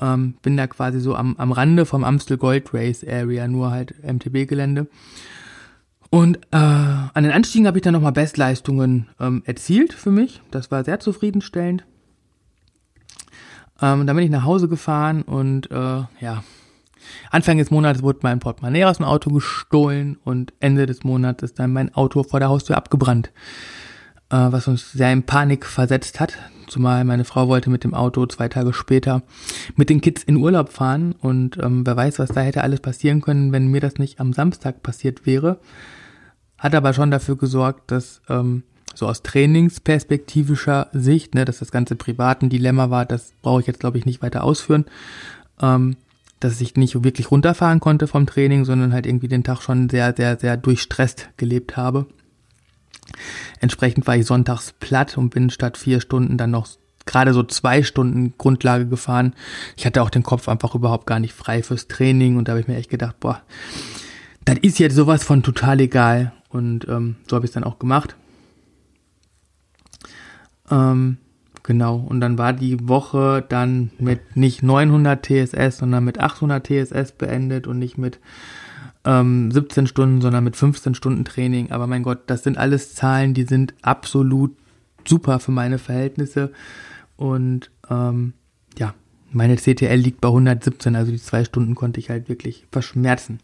Ähm, 0.00 0.34
bin 0.42 0.56
da 0.56 0.66
quasi 0.66 1.00
so 1.00 1.14
am, 1.14 1.36
am 1.36 1.52
Rande 1.52 1.86
vom 1.86 2.04
Amstel 2.04 2.36
Gold 2.36 2.72
Race 2.74 3.04
Area, 3.06 3.46
nur 3.48 3.70
halt 3.70 3.94
MTB-Gelände. 4.02 4.86
Und 6.12 6.36
äh, 6.50 6.56
an 6.58 7.22
den 7.22 7.32
Anstiegen 7.32 7.66
habe 7.66 7.78
ich 7.78 7.82
dann 7.82 7.94
nochmal 7.94 8.12
Bestleistungen 8.12 9.08
ähm, 9.18 9.42
erzielt 9.46 9.94
für 9.94 10.10
mich. 10.10 10.42
Das 10.50 10.70
war 10.70 10.84
sehr 10.84 11.00
zufriedenstellend. 11.00 11.86
Ähm, 13.80 14.06
dann 14.06 14.14
bin 14.14 14.26
ich 14.26 14.30
nach 14.30 14.44
Hause 14.44 14.68
gefahren 14.68 15.22
und 15.22 15.70
äh, 15.70 16.02
ja, 16.20 16.44
Anfang 17.30 17.56
des 17.56 17.70
Monats 17.70 18.02
wurde 18.02 18.18
mein 18.24 18.40
Portemonnaie 18.40 18.84
aus 18.84 18.98
dem 18.98 19.06
Auto 19.06 19.30
gestohlen 19.30 20.18
und 20.22 20.52
Ende 20.60 20.84
des 20.84 21.02
Monats 21.02 21.42
ist 21.44 21.58
dann 21.58 21.72
mein 21.72 21.94
Auto 21.94 22.22
vor 22.24 22.40
der 22.40 22.50
Haustür 22.50 22.76
abgebrannt, 22.76 23.32
äh, 24.28 24.36
was 24.36 24.68
uns 24.68 24.92
sehr 24.92 25.14
in 25.14 25.22
Panik 25.22 25.64
versetzt 25.64 26.20
hat. 26.20 26.36
Zumal 26.68 27.04
meine 27.04 27.24
Frau 27.24 27.48
wollte 27.48 27.70
mit 27.70 27.84
dem 27.84 27.94
Auto 27.94 28.26
zwei 28.26 28.48
Tage 28.48 28.74
später 28.74 29.22
mit 29.76 29.88
den 29.88 30.02
Kids 30.02 30.22
in 30.22 30.36
Urlaub 30.36 30.68
fahren 30.68 31.14
und 31.18 31.56
ähm, 31.56 31.86
wer 31.86 31.96
weiß, 31.96 32.18
was 32.18 32.28
da 32.28 32.42
hätte 32.42 32.62
alles 32.62 32.80
passieren 32.80 33.22
können, 33.22 33.50
wenn 33.52 33.68
mir 33.68 33.80
das 33.80 33.94
nicht 33.94 34.20
am 34.20 34.34
Samstag 34.34 34.82
passiert 34.82 35.24
wäre. 35.24 35.58
Hat 36.62 36.76
aber 36.76 36.94
schon 36.94 37.10
dafür 37.10 37.36
gesorgt, 37.36 37.90
dass 37.90 38.22
ähm, 38.28 38.62
so 38.94 39.08
aus 39.08 39.22
trainingsperspektivischer 39.22 40.86
Sicht, 40.92 41.34
ne, 41.34 41.44
dass 41.44 41.58
das 41.58 41.72
ganze 41.72 41.96
privaten 41.96 42.50
Dilemma 42.50 42.88
war, 42.88 43.04
das 43.04 43.32
brauche 43.42 43.62
ich 43.62 43.66
jetzt 43.66 43.80
glaube 43.80 43.98
ich 43.98 44.06
nicht 44.06 44.22
weiter 44.22 44.44
ausführen. 44.44 44.84
Ähm, 45.60 45.96
dass 46.38 46.60
ich 46.60 46.76
nicht 46.76 47.02
wirklich 47.02 47.30
runterfahren 47.30 47.80
konnte 47.80 48.06
vom 48.06 48.26
Training, 48.26 48.64
sondern 48.64 48.92
halt 48.92 49.06
irgendwie 49.06 49.28
den 49.28 49.44
Tag 49.44 49.60
schon 49.60 49.88
sehr, 49.88 50.14
sehr, 50.16 50.38
sehr 50.38 50.56
durchstresst 50.56 51.30
gelebt 51.36 51.76
habe. 51.76 52.06
Entsprechend 53.60 54.06
war 54.06 54.16
ich 54.16 54.26
sonntags 54.26 54.72
platt 54.78 55.18
und 55.18 55.30
bin 55.30 55.50
statt 55.50 55.76
vier 55.76 56.00
Stunden 56.00 56.38
dann 56.38 56.50
noch 56.52 56.68
gerade 57.06 57.32
so 57.32 57.42
zwei 57.42 57.82
Stunden 57.82 58.34
Grundlage 58.38 58.86
gefahren. 58.86 59.34
Ich 59.76 59.84
hatte 59.84 60.02
auch 60.02 60.10
den 60.10 60.22
Kopf 60.22 60.48
einfach 60.48 60.76
überhaupt 60.76 61.06
gar 61.06 61.18
nicht 61.18 61.32
frei 61.32 61.62
fürs 61.62 61.88
Training 61.88 62.36
und 62.36 62.46
da 62.46 62.52
habe 62.52 62.60
ich 62.60 62.68
mir 62.68 62.76
echt 62.76 62.90
gedacht, 62.90 63.18
boah, 63.18 63.42
das 64.44 64.58
ist 64.58 64.78
jetzt 64.78 64.96
sowas 64.96 65.24
von 65.24 65.42
total 65.42 65.80
egal. 65.80 66.32
Und 66.48 66.86
ähm, 66.88 67.16
so 67.28 67.36
habe 67.36 67.46
ich 67.46 67.50
es 67.50 67.54
dann 67.54 67.64
auch 67.64 67.78
gemacht. 67.78 68.16
Ähm, 70.70 71.18
Genau, 71.64 71.96
und 71.96 72.20
dann 72.20 72.38
war 72.38 72.52
die 72.52 72.88
Woche 72.88 73.44
dann 73.48 73.92
mit 73.98 74.36
nicht 74.36 74.62
900 74.64 75.24
TSS, 75.24 75.78
sondern 75.78 76.04
mit 76.04 76.18
800 76.18 76.66
TSS 76.66 77.12
beendet 77.12 77.68
und 77.68 77.78
nicht 77.78 77.98
mit 77.98 78.18
ähm, 79.04 79.50
17 79.52 79.86
Stunden, 79.86 80.20
sondern 80.20 80.42
mit 80.42 80.56
15 80.56 80.96
Stunden 80.96 81.24
Training. 81.24 81.70
Aber 81.70 81.86
mein 81.86 82.02
Gott, 82.02 82.22
das 82.26 82.42
sind 82.42 82.58
alles 82.58 82.94
Zahlen, 82.94 83.32
die 83.32 83.44
sind 83.44 83.74
absolut 83.82 84.56
super 85.06 85.38
für 85.38 85.52
meine 85.52 85.78
Verhältnisse. 85.78 86.50
Und 87.16 87.70
ähm, 87.88 88.32
ja, 88.76 88.94
meine 89.30 89.54
CTL 89.54 89.94
liegt 89.94 90.20
bei 90.20 90.28
117, 90.28 90.96
also 90.96 91.12
die 91.12 91.22
zwei 91.22 91.44
Stunden 91.44 91.76
konnte 91.76 92.00
ich 92.00 92.10
halt 92.10 92.28
wirklich 92.28 92.66
verschmerzen. 92.72 93.38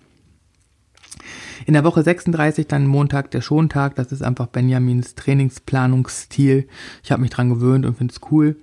In 1.67 1.75
der 1.75 1.85
Woche 1.85 2.03
36 2.03 2.67
dann 2.67 2.87
Montag 2.87 3.31
der 3.31 3.41
Schontag. 3.41 3.95
Das 3.97 4.13
ist 4.13 4.23
einfach 4.23 4.47
Benjamins 4.47 5.15
Trainingsplanungsstil. 5.15 6.69
Ich 7.03 7.13
habe 7.13 7.23
mich 7.23 7.31
dran 7.31 7.51
gewöhnt 7.51 7.85
und 7.85 7.97
finde 7.97 8.15
es 8.15 8.21
cool. 8.31 8.57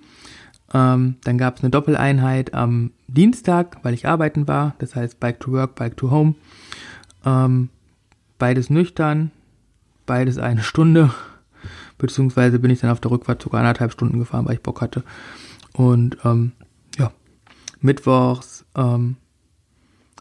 Ähm, 0.73 1.15
dann 1.23 1.37
gab 1.37 1.57
es 1.57 1.63
eine 1.63 1.69
Doppeleinheit 1.69 2.53
am 2.53 2.91
Dienstag, 3.07 3.77
weil 3.83 3.93
ich 3.93 4.07
arbeiten 4.07 4.47
war. 4.47 4.75
Das 4.79 4.95
heißt 4.95 5.19
Bike 5.19 5.39
to 5.39 5.51
Work, 5.51 5.75
Bike 5.75 5.97
to 5.97 6.11
Home. 6.11 6.35
Ähm, 7.25 7.69
beides 8.37 8.69
nüchtern, 8.69 9.31
beides 10.05 10.37
eine 10.37 10.63
Stunde. 10.63 11.11
Beziehungsweise 11.97 12.59
bin 12.59 12.71
ich 12.71 12.81
dann 12.81 12.89
auf 12.89 12.99
der 12.99 13.11
Rückfahrt 13.11 13.41
sogar 13.41 13.61
anderthalb 13.61 13.91
Stunden 13.91 14.19
gefahren, 14.19 14.45
weil 14.45 14.55
ich 14.55 14.63
Bock 14.63 14.81
hatte. 14.81 15.03
Und 15.73 16.17
ähm, 16.25 16.51
ja, 16.97 17.11
mittwochs 17.79 18.65
ähm, 18.75 19.17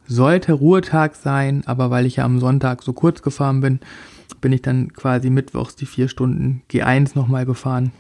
sollte 0.06 0.52
Ruhetag 0.52 1.14
sein, 1.14 1.62
aber 1.66 1.90
weil 1.90 2.06
ich 2.06 2.16
ja 2.16 2.24
am 2.24 2.40
Sonntag 2.40 2.82
so 2.82 2.92
kurz 2.92 3.22
gefahren 3.22 3.60
bin, 3.60 3.80
bin 4.40 4.52
ich 4.52 4.62
dann 4.62 4.92
quasi 4.92 5.30
mittwochs 5.30 5.76
die 5.76 5.86
vier 5.86 6.08
Stunden 6.08 6.62
G1 6.70 7.12
nochmal 7.14 7.46
gefahren. 7.46 7.92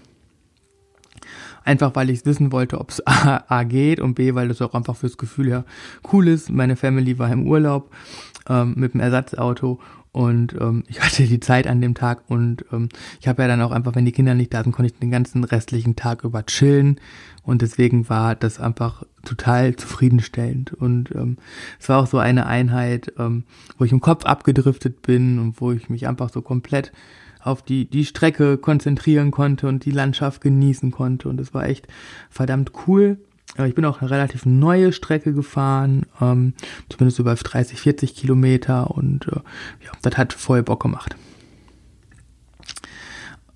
Einfach 1.64 1.94
weil 1.94 2.10
ich 2.10 2.26
wissen 2.26 2.52
wollte, 2.52 2.78
ob 2.78 2.90
es 2.90 3.06
A, 3.06 3.44
A, 3.48 3.62
geht 3.62 4.00
und 4.00 4.14
B, 4.14 4.34
weil 4.34 4.48
das 4.48 4.60
auch 4.60 4.74
einfach 4.74 4.96
fürs 4.96 5.16
Gefühl 5.16 5.48
her 5.48 5.64
cool 6.12 6.28
ist. 6.28 6.50
Meine 6.50 6.76
Family 6.76 7.18
war 7.18 7.32
im 7.32 7.46
Urlaub 7.46 7.90
ähm, 8.48 8.74
mit 8.76 8.92
dem 8.92 9.00
Ersatzauto 9.00 9.80
und 10.14 10.54
ähm, 10.60 10.84
ich 10.86 11.00
hatte 11.00 11.24
die 11.24 11.40
Zeit 11.40 11.66
an 11.66 11.80
dem 11.80 11.94
Tag 11.94 12.22
und 12.28 12.64
ähm, 12.72 12.88
ich 13.20 13.26
habe 13.26 13.42
ja 13.42 13.48
dann 13.48 13.60
auch 13.62 13.72
einfach, 13.72 13.96
wenn 13.96 14.04
die 14.04 14.12
Kinder 14.12 14.34
nicht 14.34 14.54
da 14.54 14.62
sind, 14.62 14.70
konnte 14.70 14.92
ich 14.92 14.98
den 15.00 15.10
ganzen 15.10 15.42
restlichen 15.42 15.96
Tag 15.96 16.22
über 16.22 16.46
chillen. 16.46 17.00
Und 17.42 17.62
deswegen 17.62 18.08
war 18.08 18.36
das 18.36 18.60
einfach 18.60 19.04
total 19.24 19.76
zufriedenstellend. 19.76 20.72
Und 20.72 21.10
ähm, 21.14 21.36
es 21.78 21.88
war 21.88 22.02
auch 22.02 22.06
so 22.06 22.18
eine 22.18 22.46
Einheit, 22.46 23.12
ähm, 23.18 23.44
wo 23.78 23.84
ich 23.84 23.92
im 23.92 24.00
Kopf 24.00 24.24
abgedriftet 24.24 25.02
bin 25.02 25.38
und 25.38 25.60
wo 25.60 25.72
ich 25.72 25.88
mich 25.88 26.06
einfach 26.06 26.30
so 26.30 26.42
komplett 26.42 26.92
auf 27.40 27.62
die, 27.62 27.84
die 27.84 28.04
Strecke 28.04 28.56
konzentrieren 28.56 29.30
konnte 29.30 29.68
und 29.68 29.84
die 29.84 29.90
Landschaft 29.90 30.40
genießen 30.40 30.90
konnte. 30.90 31.28
Und 31.28 31.40
es 31.40 31.52
war 31.52 31.66
echt 31.66 31.86
verdammt 32.30 32.72
cool. 32.86 33.18
Ich 33.66 33.74
bin 33.74 33.84
auch 33.84 34.00
eine 34.00 34.10
relativ 34.10 34.46
neue 34.46 34.92
Strecke 34.92 35.32
gefahren, 35.32 36.06
ähm, 36.20 36.54
zumindest 36.88 37.20
über 37.20 37.34
30, 37.34 37.80
40 37.80 38.16
Kilometer 38.16 38.90
und 38.90 39.28
äh, 39.28 39.36
ja, 39.84 39.92
das 40.02 40.16
hat 40.16 40.32
voll 40.32 40.62
Bock 40.62 40.82
gemacht. 40.82 41.14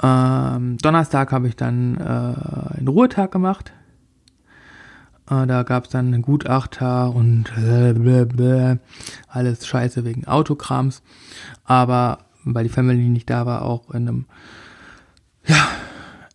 Ähm, 0.01 0.79
Donnerstag 0.79 1.33
habe 1.33 1.49
ich 1.49 1.57
dann 1.57 1.97
äh, 1.97 2.77
einen 2.79 2.89
Ruhetag 2.89 3.33
gemacht. 3.33 3.73
Äh, 5.31 5.47
da 5.47 5.63
gab 5.63 5.85
es 5.85 5.91
dann 5.91 6.23
Gutachter 6.23 7.15
und 7.15 7.53
alles 9.29 9.67
scheiße 9.67 10.05
wegen 10.05 10.27
Autokrams. 10.27 11.03
Aber 11.65 12.19
weil 12.45 12.65
die 12.65 12.71
Family 12.71 13.09
nicht 13.09 13.29
da 13.31 13.47
war, 13.47 13.63
auch 13.63 13.91
in 13.91 14.09
einem 14.09 14.25
ja, 15.47 15.69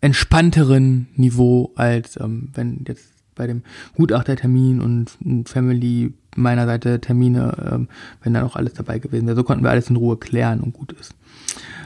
entspannteren 0.01 1.07
Niveau, 1.15 1.71
als 1.75 2.19
ähm, 2.19 2.50
wenn 2.53 2.83
jetzt 2.88 3.13
bei 3.35 3.47
dem 3.47 3.63
Gutachtertermin 3.95 4.79
und 4.79 5.47
Family 5.50 6.13
meiner 6.35 6.65
Seite 6.65 7.00
Termine, 7.01 7.71
ähm, 7.71 7.88
wenn 8.21 8.33
dann 8.33 8.43
auch 8.43 8.55
alles 8.55 8.73
dabei 8.73 9.00
gewesen 9.00 9.25
wäre. 9.25 9.35
So 9.35 9.43
konnten 9.43 9.63
wir 9.63 9.71
alles 9.71 9.89
in 9.89 9.95
Ruhe 9.95 10.17
klären 10.17 10.59
und 10.59 10.73
gut 10.73 10.91
ist. 10.91 11.15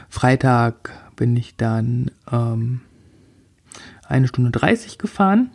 Freitag 0.08 0.90
bin 1.16 1.36
ich 1.36 1.56
dann 1.56 2.10
ähm, 2.30 2.80
eine 4.06 4.28
Stunde 4.28 4.50
30 4.50 4.98
gefahren. 4.98 5.50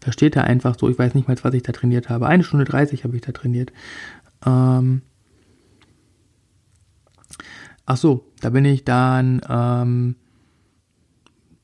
Da 0.00 0.12
steht 0.12 0.36
da 0.36 0.42
einfach 0.42 0.78
so, 0.78 0.88
ich 0.88 0.98
weiß 0.98 1.14
nicht 1.14 1.28
mal, 1.28 1.36
was 1.42 1.54
ich 1.54 1.62
da 1.62 1.72
trainiert 1.72 2.08
habe. 2.08 2.26
Eine 2.26 2.44
Stunde 2.44 2.64
30 2.64 3.04
habe 3.04 3.16
ich 3.16 3.22
da 3.22 3.32
trainiert. 3.32 3.72
Ähm, 4.46 5.02
ach 7.86 7.96
so, 7.96 8.24
da 8.40 8.50
bin 8.50 8.64
ich 8.64 8.84
dann 8.84 9.40
ähm, 9.48 10.16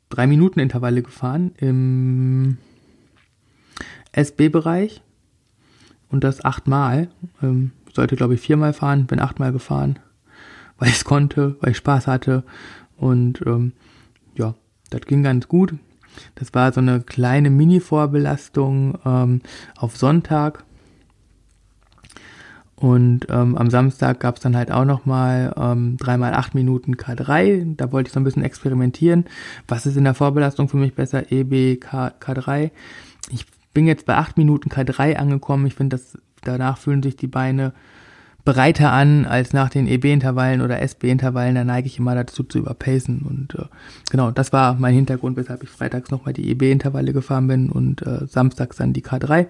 drei 0.09 0.27
Minuten 0.27 0.61
Intervalle 0.61 1.03
gefahren 1.03 1.53
im 1.59 2.59
SB-Bereich 4.13 5.03
und 6.09 6.25
das 6.25 6.45
achtmal. 6.45 7.09
Ähm, 7.43 7.73
sollte, 7.93 8.17
glaube 8.17 8.35
ich, 8.35 8.41
viermal 8.41 8.73
fahren, 8.73 9.07
bin 9.07 9.21
achtmal 9.21 9.53
gefahren, 9.53 9.99
weil 10.79 10.89
ich 10.89 10.97
es 10.97 11.05
konnte, 11.05 11.57
weil 11.61 11.71
ich 11.71 11.79
Spaß 11.79 12.07
hatte 12.07 12.45
und 12.97 13.43
ähm, 13.47 13.73
ja, 14.35 14.55
das 14.91 15.03
ging 15.03 15.23
ganz 15.23 15.49
gut. 15.49 15.75
Das 16.35 16.55
war 16.55 16.73
so 16.73 16.81
eine 16.81 17.01
kleine 17.01 17.51
Mini-Vorbelastung 17.51 18.99
ähm, 19.05 19.41
auf 19.77 19.97
Sonntag. 19.97 20.65
Und 22.77 23.27
ähm, 23.31 23.57
am 23.57 23.71
Samstag 23.71 24.21
gab 24.21 24.37
es 24.37 24.43
dann 24.43 24.55
halt 24.55 24.71
auch 24.71 24.85
nochmal 24.85 25.55
ähm, 25.57 25.97
3x8 25.97 26.51
Minuten 26.53 26.95
K3. 26.97 27.75
Da 27.75 27.91
wollte 27.91 28.09
ich 28.09 28.13
so 28.13 28.21
ein 28.21 28.25
bisschen 28.25 28.45
experimentieren. 28.45 29.25
Was 29.67 29.87
ist 29.87 29.97
in 29.97 30.05
der 30.05 30.13
Vorbelastung 30.13 30.69
für 30.69 30.77
mich 30.77 30.95
besser? 30.95 31.33
EB, 31.33 31.81
K, 31.81 32.13
K3. 32.21 32.71
Ich 33.31 33.47
bin 33.73 33.87
jetzt 33.87 34.05
bei 34.05 34.17
8 34.17 34.37
Minuten 34.37 34.69
K3 34.69 35.17
angekommen. 35.17 35.67
Ich 35.67 35.75
finde, 35.75 35.99
danach 36.43 36.77
fühlen 36.77 37.03
sich 37.03 37.17
die 37.17 37.27
Beine 37.27 37.73
breiter 38.47 38.93
an 38.93 39.27
als 39.27 39.53
nach 39.53 39.69
den 39.69 39.89
EB-Intervallen 39.89 40.63
oder 40.63 40.81
SB-Intervallen. 40.81 41.57
Da 41.57 41.65
neige 41.65 41.89
ich 41.89 41.99
immer 41.99 42.15
dazu 42.15 42.45
zu 42.45 42.59
überpacen. 42.59 43.27
Und 43.29 43.57
äh, 43.57 43.67
genau, 44.09 44.31
das 44.31 44.53
war 44.53 44.75
mein 44.75 44.95
Hintergrund, 44.95 45.37
weshalb 45.37 45.65
ich 45.65 45.69
freitags 45.69 46.11
nochmal 46.11 46.33
die 46.33 46.49
EB-Intervalle 46.51 47.13
gefahren 47.13 47.49
bin 47.49 47.69
und 47.69 48.07
äh, 48.07 48.27
samstags 48.27 48.77
dann 48.77 48.93
die 48.93 49.03
K3. 49.03 49.49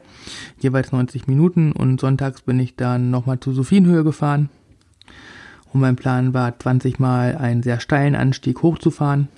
Jeweils 0.59 0.91
90 0.91 1.29
Minuten. 1.29 1.73
Und 1.73 2.01
sonntags 2.01 2.41
bin 2.43 2.59
ich 2.59 2.75
dann 2.75 3.11
nochmal 3.11 3.39
zu 3.39 3.53
Sophienhöhe 3.53 4.03
gefahren. 4.03 4.49
Und 5.73 5.81
mein 5.81 5.97
Plan 5.97 6.33
war, 6.33 6.59
20 6.59 6.99
Mal 6.99 7.37
einen 7.37 7.63
sehr 7.63 7.81
steilen 7.81 8.17
Anstieg 8.17 8.63
hochzufahren. 8.63 9.29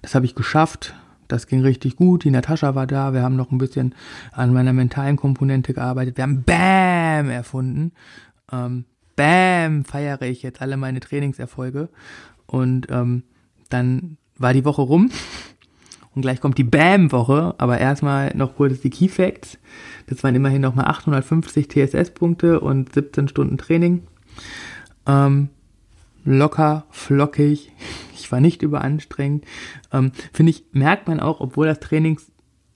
Das 0.00 0.14
habe 0.14 0.24
ich 0.24 0.34
geschafft. 0.34 0.94
Das 1.34 1.48
ging 1.48 1.62
richtig 1.62 1.96
gut. 1.96 2.22
Die 2.22 2.30
Natascha 2.30 2.74
war 2.76 2.86
da. 2.86 3.12
Wir 3.12 3.22
haben 3.22 3.34
noch 3.34 3.50
ein 3.50 3.58
bisschen 3.58 3.94
an 4.32 4.52
meiner 4.52 4.72
mentalen 4.72 5.16
Komponente 5.16 5.74
gearbeitet. 5.74 6.16
Wir 6.16 6.22
haben 6.22 6.44
BAM 6.44 7.28
erfunden. 7.28 7.92
Ähm, 8.52 8.84
bam, 9.16 9.84
feiere 9.84 10.22
ich 10.22 10.42
jetzt 10.42 10.62
alle 10.62 10.76
meine 10.76 11.00
Trainingserfolge. 11.00 11.88
Und 12.46 12.86
ähm, 12.88 13.24
dann 13.68 14.16
war 14.38 14.52
die 14.52 14.64
Woche 14.64 14.82
rum 14.82 15.10
und 16.14 16.22
gleich 16.22 16.40
kommt 16.40 16.58
die 16.58 16.64
Bam-Woche, 16.64 17.54
aber 17.58 17.78
erstmal 17.78 18.32
noch 18.36 18.54
kurz 18.54 18.80
die 18.80 18.90
Key 18.90 19.08
Facts. 19.08 19.58
Das 20.06 20.22
waren 20.22 20.36
immerhin 20.36 20.62
nochmal 20.62 20.86
850 20.86 21.68
TSS-Punkte 21.68 22.60
und 22.60 22.94
17 22.94 23.26
Stunden 23.26 23.58
Training. 23.58 24.04
Ähm, 25.06 25.48
locker, 26.24 26.84
flockig. 26.90 27.72
Ich 28.24 28.32
war 28.32 28.40
nicht 28.40 28.62
überanstrengend. 28.62 29.44
Ähm, 29.92 30.12
Finde 30.32 30.50
ich, 30.50 30.64
merkt 30.72 31.08
man 31.08 31.20
auch, 31.20 31.40
obwohl 31.40 31.66
das 31.66 31.80
Trainings, 31.80 32.30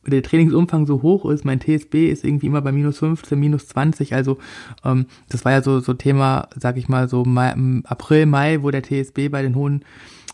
der 0.07 0.23
Trainingsumfang 0.23 0.87
so 0.87 1.03
hoch 1.03 1.29
ist, 1.31 1.45
mein 1.45 1.61
TSB 1.61 2.09
ist 2.09 2.25
irgendwie 2.25 2.47
immer 2.47 2.61
bei 2.61 2.73
minus 2.73 2.99
15, 2.99 3.39
minus 3.39 3.69
20. 3.69 4.15
Also 4.15 4.39
ähm, 4.85 5.07
das 5.29 5.45
war 5.45 5.53
ja 5.53 5.63
so, 5.63 5.81
so 5.81 5.95
Thema, 5.95 6.49
sag 6.55 6.77
ich 6.77 6.89
mal, 6.89 7.09
so 7.09 7.25
Mai, 7.25 7.55
April, 7.85 8.27
Mai, 8.27 8.63
wo 8.63 8.71
der 8.71 8.83
TSB 8.83 9.29
bei 9.31 9.43
den 9.43 9.55
hohen 9.55 9.85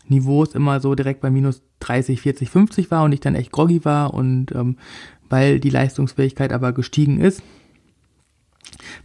Niveaus 0.07 0.53
immer 0.53 0.79
so 0.79 0.95
direkt 0.95 1.21
bei 1.21 1.29
minus 1.29 1.61
30, 1.79 2.21
40, 2.21 2.49
50 2.49 2.91
war 2.91 3.03
und 3.03 3.11
ich 3.11 3.21
dann 3.21 3.35
echt 3.35 3.51
groggy 3.51 3.83
war 3.85 4.13
und 4.13 4.53
ähm, 4.53 4.77
weil 5.29 5.59
die 5.59 5.69
Leistungsfähigkeit 5.71 6.53
aber 6.53 6.73
gestiegen 6.73 7.19
ist, 7.19 7.41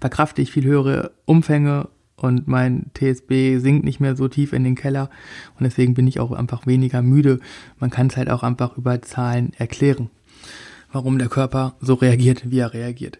verkrafte 0.00 0.42
ich 0.42 0.52
viel 0.52 0.64
höhere 0.64 1.12
Umfänge 1.24 1.88
und 2.22 2.48
mein 2.48 2.90
TSB 2.94 3.58
sinkt 3.58 3.84
nicht 3.84 4.00
mehr 4.00 4.16
so 4.16 4.28
tief 4.28 4.52
in 4.52 4.64
den 4.64 4.74
Keller 4.74 5.10
und 5.58 5.64
deswegen 5.64 5.94
bin 5.94 6.06
ich 6.06 6.20
auch 6.20 6.32
einfach 6.32 6.66
weniger 6.66 7.02
müde. 7.02 7.40
Man 7.78 7.90
kann 7.90 8.08
es 8.08 8.16
halt 8.16 8.30
auch 8.30 8.42
einfach 8.42 8.76
über 8.76 9.02
Zahlen 9.02 9.52
erklären, 9.56 10.10
warum 10.92 11.18
der 11.18 11.28
Körper 11.28 11.74
so 11.80 11.94
reagiert, 11.94 12.50
wie 12.50 12.58
er 12.58 12.74
reagiert. 12.74 13.18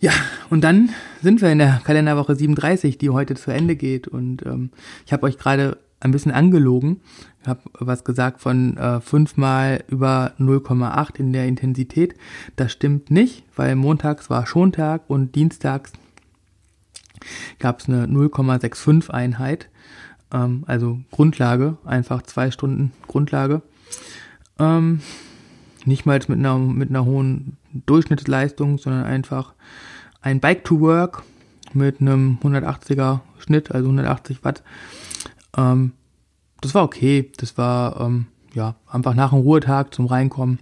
Ja, 0.00 0.12
und 0.50 0.62
dann 0.62 0.90
sind 1.22 1.40
wir 1.40 1.50
in 1.50 1.58
der 1.58 1.80
Kalenderwoche 1.84 2.36
37, 2.36 2.98
die 2.98 3.10
heute 3.10 3.34
zu 3.36 3.50
Ende 3.50 3.76
geht 3.76 4.08
und 4.08 4.44
ähm, 4.44 4.70
ich 5.06 5.12
habe 5.12 5.24
euch 5.24 5.38
gerade 5.38 5.78
ein 6.04 6.12
bisschen 6.12 6.32
angelogen. 6.32 7.00
Ich 7.42 7.48
habe 7.48 7.60
was 7.78 8.04
gesagt 8.04 8.40
von 8.40 8.76
äh, 8.76 9.00
fünfmal 9.00 9.82
über 9.88 10.32
0,8 10.38 11.18
in 11.18 11.32
der 11.32 11.46
Intensität. 11.46 12.14
Das 12.56 12.72
stimmt 12.72 13.10
nicht, 13.10 13.44
weil 13.56 13.74
montags 13.74 14.30
war 14.30 14.46
Schontag 14.46 15.02
und 15.08 15.34
dienstags 15.34 15.92
gab 17.58 17.80
es 17.80 17.88
eine 17.88 18.06
0,65 18.06 19.10
Einheit. 19.10 19.68
Ähm, 20.32 20.64
also 20.66 21.00
Grundlage, 21.10 21.78
einfach 21.84 22.22
zwei 22.22 22.50
Stunden 22.50 22.92
Grundlage. 23.06 23.62
Ähm, 24.58 25.00
nicht 25.84 26.06
mal 26.06 26.18
mit 26.28 26.38
einer, 26.38 26.58
mit 26.58 26.90
einer 26.90 27.04
hohen 27.04 27.56
Durchschnittsleistung, 27.86 28.78
sondern 28.78 29.04
einfach 29.04 29.54
ein 30.22 30.40
Bike 30.40 30.64
to 30.64 30.80
Work 30.80 31.22
mit 31.72 32.00
einem 32.00 32.38
180er 32.42 33.20
Schnitt, 33.38 33.72
also 33.72 33.88
180 33.88 34.44
Watt. 34.44 34.62
Ähm, 35.56 35.92
das 36.60 36.74
war 36.74 36.84
okay. 36.84 37.30
Das 37.36 37.58
war 37.58 38.00
ähm, 38.00 38.26
ja 38.54 38.76
einfach 38.86 39.14
nach 39.14 39.32
einem 39.32 39.42
Ruhetag 39.42 39.92
zum 39.92 40.06
Reinkommen. 40.06 40.58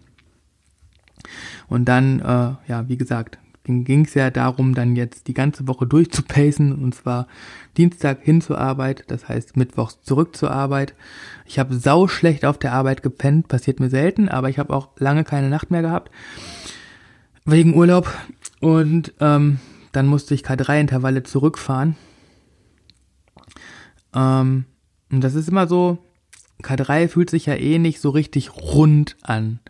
Und 1.68 1.84
dann, 1.84 2.20
äh, 2.20 2.54
ja, 2.68 2.88
wie 2.88 2.96
gesagt, 2.96 3.38
ging 3.64 4.04
es 4.04 4.14
ja 4.14 4.30
darum, 4.30 4.74
dann 4.74 4.96
jetzt 4.96 5.28
die 5.28 5.34
ganze 5.34 5.68
Woche 5.68 5.86
durchzupacen 5.86 6.72
und 6.72 6.94
zwar 6.94 7.28
Dienstag 7.76 8.22
hin 8.22 8.40
zur 8.40 8.58
Arbeit, 8.58 9.04
das 9.08 9.28
heißt 9.28 9.56
Mittwochs 9.56 10.02
zurück 10.02 10.36
zur 10.36 10.50
Arbeit. 10.50 10.94
Ich 11.46 11.58
habe 11.58 11.76
sau 11.76 12.08
schlecht 12.08 12.44
auf 12.44 12.58
der 12.58 12.72
Arbeit 12.72 13.02
gepennt, 13.02 13.48
passiert 13.48 13.80
mir 13.80 13.90
selten, 13.90 14.28
aber 14.28 14.48
ich 14.48 14.58
habe 14.58 14.74
auch 14.74 14.88
lange 14.98 15.24
keine 15.24 15.48
Nacht 15.48 15.70
mehr 15.70 15.82
gehabt 15.82 16.10
wegen 17.44 17.74
Urlaub 17.74 18.12
und 18.60 19.12
ähm, 19.20 19.58
dann 19.92 20.06
musste 20.06 20.34
ich 20.34 20.42
K3-Intervalle 20.42 21.22
zurückfahren. 21.22 21.96
Ähm, 24.14 24.64
und 25.10 25.22
das 25.22 25.34
ist 25.34 25.48
immer 25.48 25.66
so, 25.66 25.98
K3 26.62 27.08
fühlt 27.08 27.30
sich 27.30 27.46
ja 27.46 27.54
eh 27.54 27.78
nicht 27.78 28.00
so 28.00 28.10
richtig 28.10 28.54
rund 28.54 29.16
an. 29.22 29.60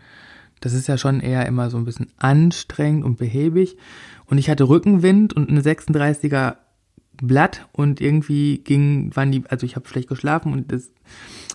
Das 0.63 0.73
ist 0.73 0.87
ja 0.87 0.97
schon 0.97 1.21
eher 1.21 1.45
immer 1.47 1.69
so 1.69 1.77
ein 1.77 1.85
bisschen 1.85 2.11
anstrengend 2.17 3.05
und 3.05 3.19
behäbig. 3.19 3.77
Und 4.25 4.39
ich 4.39 4.49
hatte 4.49 4.69
Rückenwind 4.69 5.35
und 5.35 5.51
eine 5.51 5.61
36er 5.61 6.57
Blatt 7.21 7.69
und 7.73 8.01
irgendwie 8.01 8.59
ging, 8.59 9.15
waren 9.15 9.31
die, 9.31 9.45
also 9.49 9.67
ich 9.67 9.77
habe 9.77 9.87
schlecht 9.89 10.09
geschlafen 10.09 10.53
und 10.53 10.73
das, 10.73 10.91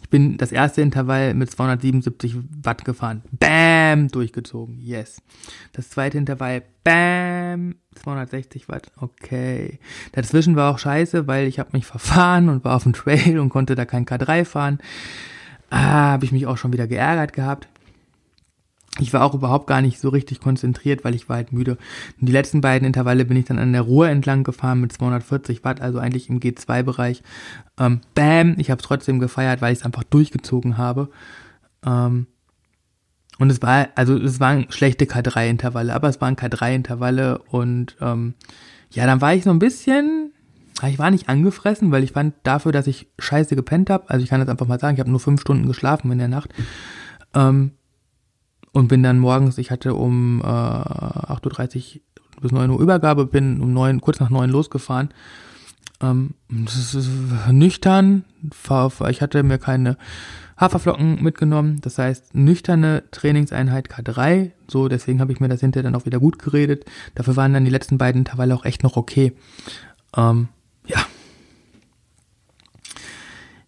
ich 0.03 0.09
bin 0.09 0.37
das 0.37 0.51
erste 0.51 0.81
Intervall 0.81 1.33
mit 1.33 1.49
277 1.49 2.37
Watt 2.63 2.85
gefahren. 2.85 3.23
Bam! 3.31 4.09
Durchgezogen. 4.09 4.79
Yes. 4.79 5.21
Das 5.73 5.89
zweite 5.89 6.17
Intervall, 6.17 6.63
bam! 6.83 7.75
260 7.95 8.69
Watt. 8.69 8.91
Okay. 8.97 9.79
Dazwischen 10.11 10.55
war 10.55 10.71
auch 10.71 10.79
scheiße, 10.79 11.27
weil 11.27 11.47
ich 11.47 11.59
habe 11.59 11.71
mich 11.73 11.85
verfahren 11.85 12.49
und 12.49 12.63
war 12.63 12.75
auf 12.75 12.83
dem 12.83 12.93
Trail 12.93 13.39
und 13.39 13.49
konnte 13.49 13.75
da 13.75 13.85
kein 13.85 14.05
K3 14.05 14.45
fahren. 14.45 14.79
Ah, 15.69 16.11
habe 16.11 16.25
ich 16.25 16.31
mich 16.31 16.45
auch 16.45 16.57
schon 16.57 16.71
wieder 16.71 16.87
geärgert 16.87 17.33
gehabt. 17.33 17.67
Ich 18.99 19.13
war 19.13 19.23
auch 19.23 19.33
überhaupt 19.33 19.67
gar 19.67 19.81
nicht 19.81 19.99
so 19.99 20.09
richtig 20.09 20.39
konzentriert, 20.39 21.03
weil 21.03 21.15
ich 21.15 21.29
war 21.29 21.37
halt 21.37 21.51
müde. 21.51 21.77
Und 22.19 22.27
die 22.27 22.31
letzten 22.31 22.61
beiden 22.61 22.87
Intervalle 22.87 23.25
bin 23.25 23.37
ich 23.37 23.45
dann 23.45 23.59
an 23.59 23.73
der 23.73 23.81
Ruhr 23.81 24.09
entlang 24.09 24.43
gefahren 24.43 24.81
mit 24.81 24.93
240 24.93 25.63
Watt, 25.63 25.81
also 25.81 25.99
eigentlich 25.99 26.29
im 26.29 26.39
G2-Bereich. 26.39 27.23
Ähm, 27.79 28.01
bam, 28.15 28.55
ich 28.57 28.71
habe 28.71 28.81
es 28.81 28.87
trotzdem 28.87 29.19
gefeiert, 29.19 29.61
weil 29.61 29.73
ich 29.73 29.79
es 29.79 29.85
einfach 29.85 30.03
durchgezogen 30.03 30.77
habe. 30.77 31.09
Ähm, 31.85 32.27
und 33.39 33.51
es 33.51 33.61
war, 33.61 33.89
also 33.95 34.17
es 34.17 34.39
waren 34.39 34.71
schlechte 34.71 35.05
K3-Intervalle, 35.05 35.93
aber 35.93 36.09
es 36.09 36.19
waren 36.21 36.35
K3-Intervalle 36.35 37.39
und 37.49 37.95
ähm, 38.01 38.33
ja, 38.91 39.05
dann 39.05 39.21
war 39.21 39.33
ich 39.33 39.43
so 39.43 39.51
ein 39.51 39.59
bisschen, 39.59 40.31
ich 40.87 40.97
war 40.97 41.11
nicht 41.11 41.29
angefressen, 41.29 41.91
weil 41.91 42.03
ich 42.03 42.13
fand 42.13 42.33
dafür, 42.43 42.71
dass 42.71 42.87
ich 42.87 43.07
scheiße 43.19 43.55
gepennt 43.55 43.89
habe, 43.89 44.09
also 44.09 44.23
ich 44.23 44.29
kann 44.29 44.39
das 44.39 44.49
einfach 44.49 44.67
mal 44.67 44.79
sagen, 44.79 44.95
ich 44.95 44.99
habe 44.99 45.11
nur 45.11 45.19
fünf 45.19 45.41
Stunden 45.41 45.67
geschlafen 45.67 46.11
in 46.11 46.17
der 46.17 46.27
Nacht. 46.27 46.49
Ähm, 47.35 47.71
und 48.77 48.89
bin 48.89 49.01
dann 49.01 49.17
morgens, 49.17 49.57
ich 49.57 49.71
hatte 49.71 49.95
um 49.95 50.39
äh, 50.41 50.45
8.30 50.45 51.95
Uhr 51.95 52.01
bis 52.41 52.51
9 52.51 52.69
Uhr 52.69 52.79
Übergabe, 52.79 53.25
bin 53.25 53.59
um 53.59 53.73
9, 53.73 54.01
kurz 54.01 54.19
nach 54.19 54.29
9 54.29 54.51
losgefahren. 54.51 55.09
Ähm, 55.99 56.35
das 56.47 56.93
ist 56.93 57.09
nüchtern, 57.51 58.23
ich 59.09 59.21
hatte 59.23 59.41
mir 59.41 59.57
keine 59.57 59.97
Haferflocken 60.59 61.23
mitgenommen, 61.23 61.81
das 61.81 61.97
heißt 61.97 62.35
nüchterne 62.35 63.05
Trainingseinheit 63.09 63.89
K3, 63.89 64.51
so 64.67 64.87
deswegen 64.87 65.21
habe 65.21 65.31
ich 65.31 65.39
mir 65.39 65.49
das 65.49 65.61
hinterher 65.61 65.89
dann 65.89 65.99
auch 65.99 66.05
wieder 66.05 66.19
gut 66.19 66.37
geredet. 66.37 66.85
Dafür 67.15 67.35
waren 67.35 67.53
dann 67.53 67.65
die 67.65 67.71
letzten 67.71 67.97
beiden 67.97 68.19
Intervalle 68.19 68.53
auch 68.53 68.63
echt 68.63 68.83
noch 68.83 68.95
okay. 68.95 69.33
Ähm, 70.15 70.49
ja. 70.85 70.99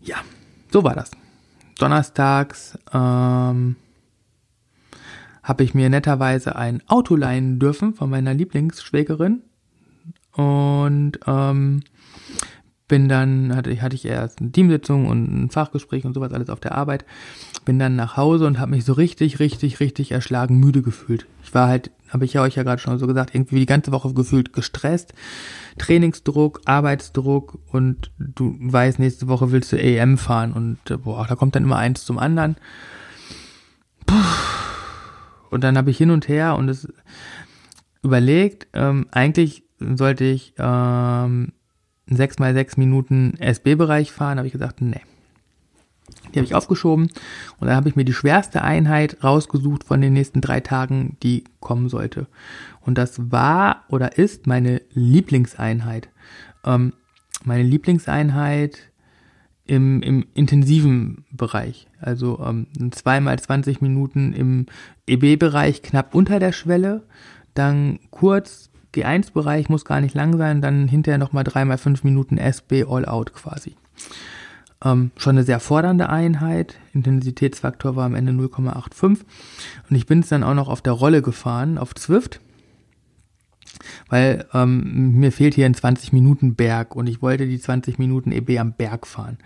Ja, 0.02 0.18
so 0.72 0.84
war 0.84 0.94
das. 0.94 1.10
Donnerstags, 1.80 2.78
ähm, 2.94 3.76
habe 5.50 5.64
ich 5.64 5.74
mir 5.74 5.90
netterweise 5.90 6.56
ein 6.56 6.84
Auto 6.86 7.16
leihen 7.16 7.58
dürfen 7.58 7.96
von 7.96 8.08
meiner 8.08 8.36
Lieblingsschwägerin. 8.36 9.42
Und 10.32 11.14
ähm, 11.26 11.82
bin 12.88 13.10
dann, 13.10 13.56
hatte, 13.56 13.82
hatte 13.82 13.96
ich 13.96 14.06
erst 14.06 14.42
eine 14.42 14.52
Teamsitzung 14.52 15.08
und 15.08 15.24
ein 15.24 15.50
Fachgespräch 15.50 16.06
und 16.06 16.14
sowas 16.14 16.34
alles 16.34 16.52
auf 16.52 16.60
der 16.60 16.76
Arbeit. 16.76 17.04
Bin 17.66 17.80
dann 17.80 17.96
nach 17.96 18.16
Hause 18.16 18.46
und 18.46 18.60
habe 18.60 18.70
mich 18.70 18.86
so 18.86 18.94
richtig, 18.94 19.40
richtig, 19.40 19.80
richtig 19.80 20.12
erschlagen 20.12 20.60
müde 20.60 20.84
gefühlt. 20.84 21.26
Ich 21.44 21.52
war 21.56 21.68
halt, 21.68 21.90
habe 22.10 22.26
ich 22.26 22.34
ja 22.34 22.44
euch 22.44 22.54
ja 22.54 22.62
gerade 22.62 22.80
schon 22.80 23.00
so 23.00 23.08
gesagt, 23.08 23.34
irgendwie 23.34 23.60
die 23.60 23.66
ganze 23.66 23.92
Woche 23.92 24.14
gefühlt 24.14 24.54
gestresst. 24.54 25.16
Trainingsdruck, 25.80 26.62
Arbeitsdruck 26.66 27.58
und 27.72 28.12
du 28.20 28.56
weißt, 28.60 29.00
nächste 29.00 29.28
Woche 29.28 29.52
willst 29.52 29.72
du 29.72 29.82
EM 29.82 30.20
fahren 30.20 30.54
und 30.54 31.04
boah, 31.04 31.26
da 31.28 31.36
kommt 31.36 31.56
dann 31.56 31.64
immer 31.64 31.78
eins 31.78 32.06
zum 32.06 32.20
anderen. 32.20 32.56
Puh 34.06 34.16
und 35.50 35.64
dann 35.64 35.78
habe 35.78 35.92
ich 35.92 35.98
hin 35.98 36.12
und 36.12 36.28
her 36.28 36.56
und 36.56 36.70
es 36.70 36.88
überlegt, 38.02 38.68
ähm, 38.74 39.08
eigentlich 39.12 39.64
sollte 39.80 40.26
ich 40.26 40.54
ähm, 40.58 41.54
6 42.08 42.40
mal 42.40 42.54
6 42.54 42.78
Minuten 42.78 43.36
SB-Bereich 43.40 44.12
fahren, 44.12 44.38
habe 44.38 44.48
ich 44.48 44.54
gesagt, 44.54 44.82
nee. 44.82 45.02
Die 46.34 46.40
habe 46.40 46.46
ich 46.46 46.56
aufgeschoben 46.56 47.10
und 47.60 47.68
dann 47.68 47.76
habe 47.76 47.90
ich 47.90 47.96
mir 47.96 48.06
die 48.06 48.14
schwerste 48.14 48.62
Einheit 48.62 49.24
rausgesucht 49.24 49.84
von 49.84 50.02
den 50.02 50.14
nächsten 50.14 50.42
drei 50.42 50.60
Tagen, 50.60 51.18
die 51.24 51.44
kommen 51.60 51.90
sollte. 51.90 52.28
Und 52.82 52.98
das 52.98 53.32
war 53.32 53.84
oder 53.90 54.18
ist 54.18 54.48
meine 54.48 54.82
Lieblingseinheit. 54.94 56.10
Ähm, 56.66 56.94
meine 57.44 57.64
Lieblingseinheit 57.64 58.89
im, 59.70 60.02
im 60.02 60.26
intensiven 60.34 61.26
Bereich. 61.32 61.88
Also 62.02 62.44
ähm, 62.44 62.68
zweimal 62.92 63.38
20 63.38 63.82
Minuten 63.82 64.34
im 64.34 64.66
EB-Bereich 65.06 65.84
knapp 65.84 66.16
unter 66.16 66.40
der 66.40 66.54
Schwelle, 66.54 67.04
dann 67.54 68.00
kurz 68.10 68.72
G1-Bereich 68.96 69.70
muss 69.70 69.86
gar 69.86 70.02
nicht 70.02 70.16
lang 70.16 70.38
sein, 70.38 70.62
dann 70.62 70.88
hinterher 70.88 71.20
nochmal 71.20 71.44
dreimal 71.44 71.78
fünf 71.78 72.04
Minuten 72.04 72.40
SB 72.40 72.86
All-Out 72.86 73.34
quasi. 73.34 73.76
Ähm, 74.84 75.12
schon 75.18 75.36
eine 75.36 75.44
sehr 75.44 75.60
fordernde 75.60 76.10
Einheit. 76.10 76.78
Intensitätsfaktor 76.94 77.96
war 77.96 78.06
am 78.06 78.16
Ende 78.16 78.32
0,85 78.32 79.20
und 79.90 79.96
ich 79.96 80.08
bin 80.08 80.22
es 80.22 80.30
dann 80.30 80.44
auch 80.44 80.56
noch 80.56 80.70
auf 80.70 80.82
der 80.82 80.94
Rolle 80.94 81.22
gefahren, 81.22 81.78
auf 81.78 81.94
Zwift. 81.94 82.40
Weil 84.10 84.46
ähm, 84.54 85.20
mir 85.20 85.32
fehlt 85.32 85.56
hier 85.56 85.66
ein 85.66 85.74
20 85.74 86.14
Minuten 86.14 86.56
Berg 86.56 86.96
und 86.96 87.08
ich 87.08 87.22
wollte 87.22 87.48
die 87.48 87.60
20 87.60 88.00
Minuten 88.00 88.32
EB 88.32 88.60
am 88.60 88.74
Berg 88.74 89.08
fahren. 89.08 89.38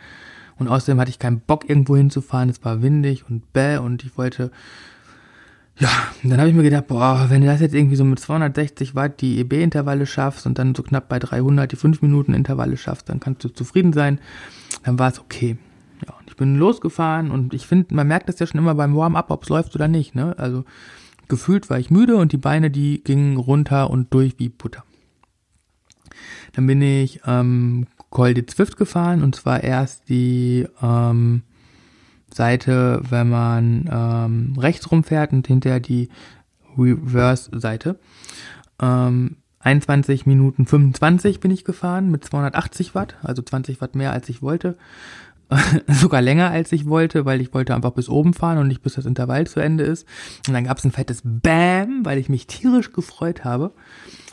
Und 0.58 0.67
außerdem 0.67 1.00
hatte 1.00 1.10
ich 1.10 1.19
keinen 1.19 1.39
Bock 1.39 1.67
irgendwo 1.67 1.98
hinzufahren, 1.98 2.50
es 2.50 2.63
war 2.63 2.82
windig 2.82 3.26
und 3.30 3.54
bäh 3.54 3.78
und 3.78 4.04
ich 4.04 4.17
wollte 4.17 4.52
ja, 5.80 5.89
und 6.24 6.30
dann 6.30 6.39
habe 6.39 6.50
ich 6.50 6.56
mir 6.56 6.63
gedacht, 6.63 6.88
boah, 6.88 7.26
wenn 7.30 7.41
du 7.41 7.48
das 7.48 7.60
jetzt 7.60 7.74
irgendwie 7.74 7.96
so 7.96 8.04
mit 8.04 8.19
260 8.19 8.93
Watt 8.93 9.22
die 9.22 9.39
EB-Intervalle 9.39 10.06
schaffst 10.06 10.46
und 10.46 10.60
dann 10.60 10.76
so 10.76 10.84
knapp 10.84 11.10
bei 11.10 11.17
300 11.17 11.72
die 11.72 11.76
5 11.76 12.02
Minuten 12.04 12.34
Intervalle 12.34 12.78
schaffst, 12.78 13.10
dann 13.10 13.19
kannst 13.19 13.43
du 13.43 13.50
zufrieden 13.50 13.91
sein. 13.91 14.19
Dann 14.84 15.00
war 15.00 15.10
es 15.12 15.19
okay. 15.19 15.58
Ja, 16.06 16.13
und 16.19 16.28
ich 16.28 16.36
bin 16.36 16.58
losgefahren 16.58 17.32
und 17.32 17.54
ich 17.56 17.65
finde, 17.65 17.96
man 17.96 18.08
merkt 18.08 18.30
das 18.30 18.38
ja 18.38 18.46
schon 18.46 18.60
immer 18.60 18.76
beim 18.76 18.96
Warm-up, 18.96 19.32
ob 19.32 19.43
es 19.43 19.50
läuft 19.50 19.74
oder 19.74 19.88
nicht. 19.88 20.13
Ne? 20.13 20.38
Also 20.38 20.63
gefühlt 21.28 21.70
war 21.70 21.80
ich 21.80 21.90
müde 21.90 22.18
und 22.18 22.32
die 22.32 22.38
Beine, 22.38 22.70
die 22.72 23.04
gingen 23.04 23.38
runter 23.38 23.90
und 23.90 24.14
durch 24.14 24.36
wie 24.38 24.50
Butter. 24.50 24.84
Dann 26.54 26.68
bin 26.68 26.82
ich 26.82 27.22
ähm, 27.26 27.88
Col 28.10 28.34
de 28.34 28.46
Zwift 28.46 28.78
gefahren 28.78 29.24
und 29.24 29.36
zwar 29.36 29.64
erst 29.64 30.10
die 30.10 30.68
ähm, 30.82 31.44
Seite, 32.32 33.02
wenn 33.10 33.30
man 33.30 33.90
ähm, 33.92 34.56
rechts 34.60 34.92
rumfährt 34.92 35.34
und 35.34 35.48
hinterher 35.48 35.80
die 35.80 36.10
Reverse-Seite. 36.78 38.00
Ähm, 38.82 39.38
21 39.60 40.26
Minuten 40.26 40.66
25 40.66 41.40
bin 41.40 41.52
ich 41.52 41.64
gefahren 41.64 42.12
mit 42.12 42.24
280 42.26 42.96
Watt, 42.96 43.16
also 43.24 43.42
20 43.42 43.80
Watt 43.82 43.96
mehr 43.96 44.12
als 44.12 44.28
ich 44.30 44.42
wollte. 44.42 44.78
Sogar 45.88 46.22
länger 46.22 46.50
als 46.50 46.72
ich 46.72 46.86
wollte, 46.86 47.26
weil 47.26 47.42
ich 47.42 47.54
wollte 47.54 47.76
einfach 47.76 47.92
bis 47.92 48.10
oben 48.10 48.34
fahren 48.34 48.58
und 48.58 48.68
nicht 48.68 48.82
bis 48.82 48.94
das 48.94 49.06
Intervall 49.06 49.48
zu 49.48 49.60
Ende 49.60 49.84
ist. 49.84 50.08
Und 50.48 50.54
dann 50.54 50.66
gab 50.66 50.78
es 50.78 50.86
ein 50.86 50.92
fettes 50.92 51.22
Bam, 51.24 52.06
weil 52.06 52.18
ich 52.18 52.30
mich 52.30 52.48
tierisch 52.48 52.92
gefreut 52.94 53.44
habe. 53.44 53.72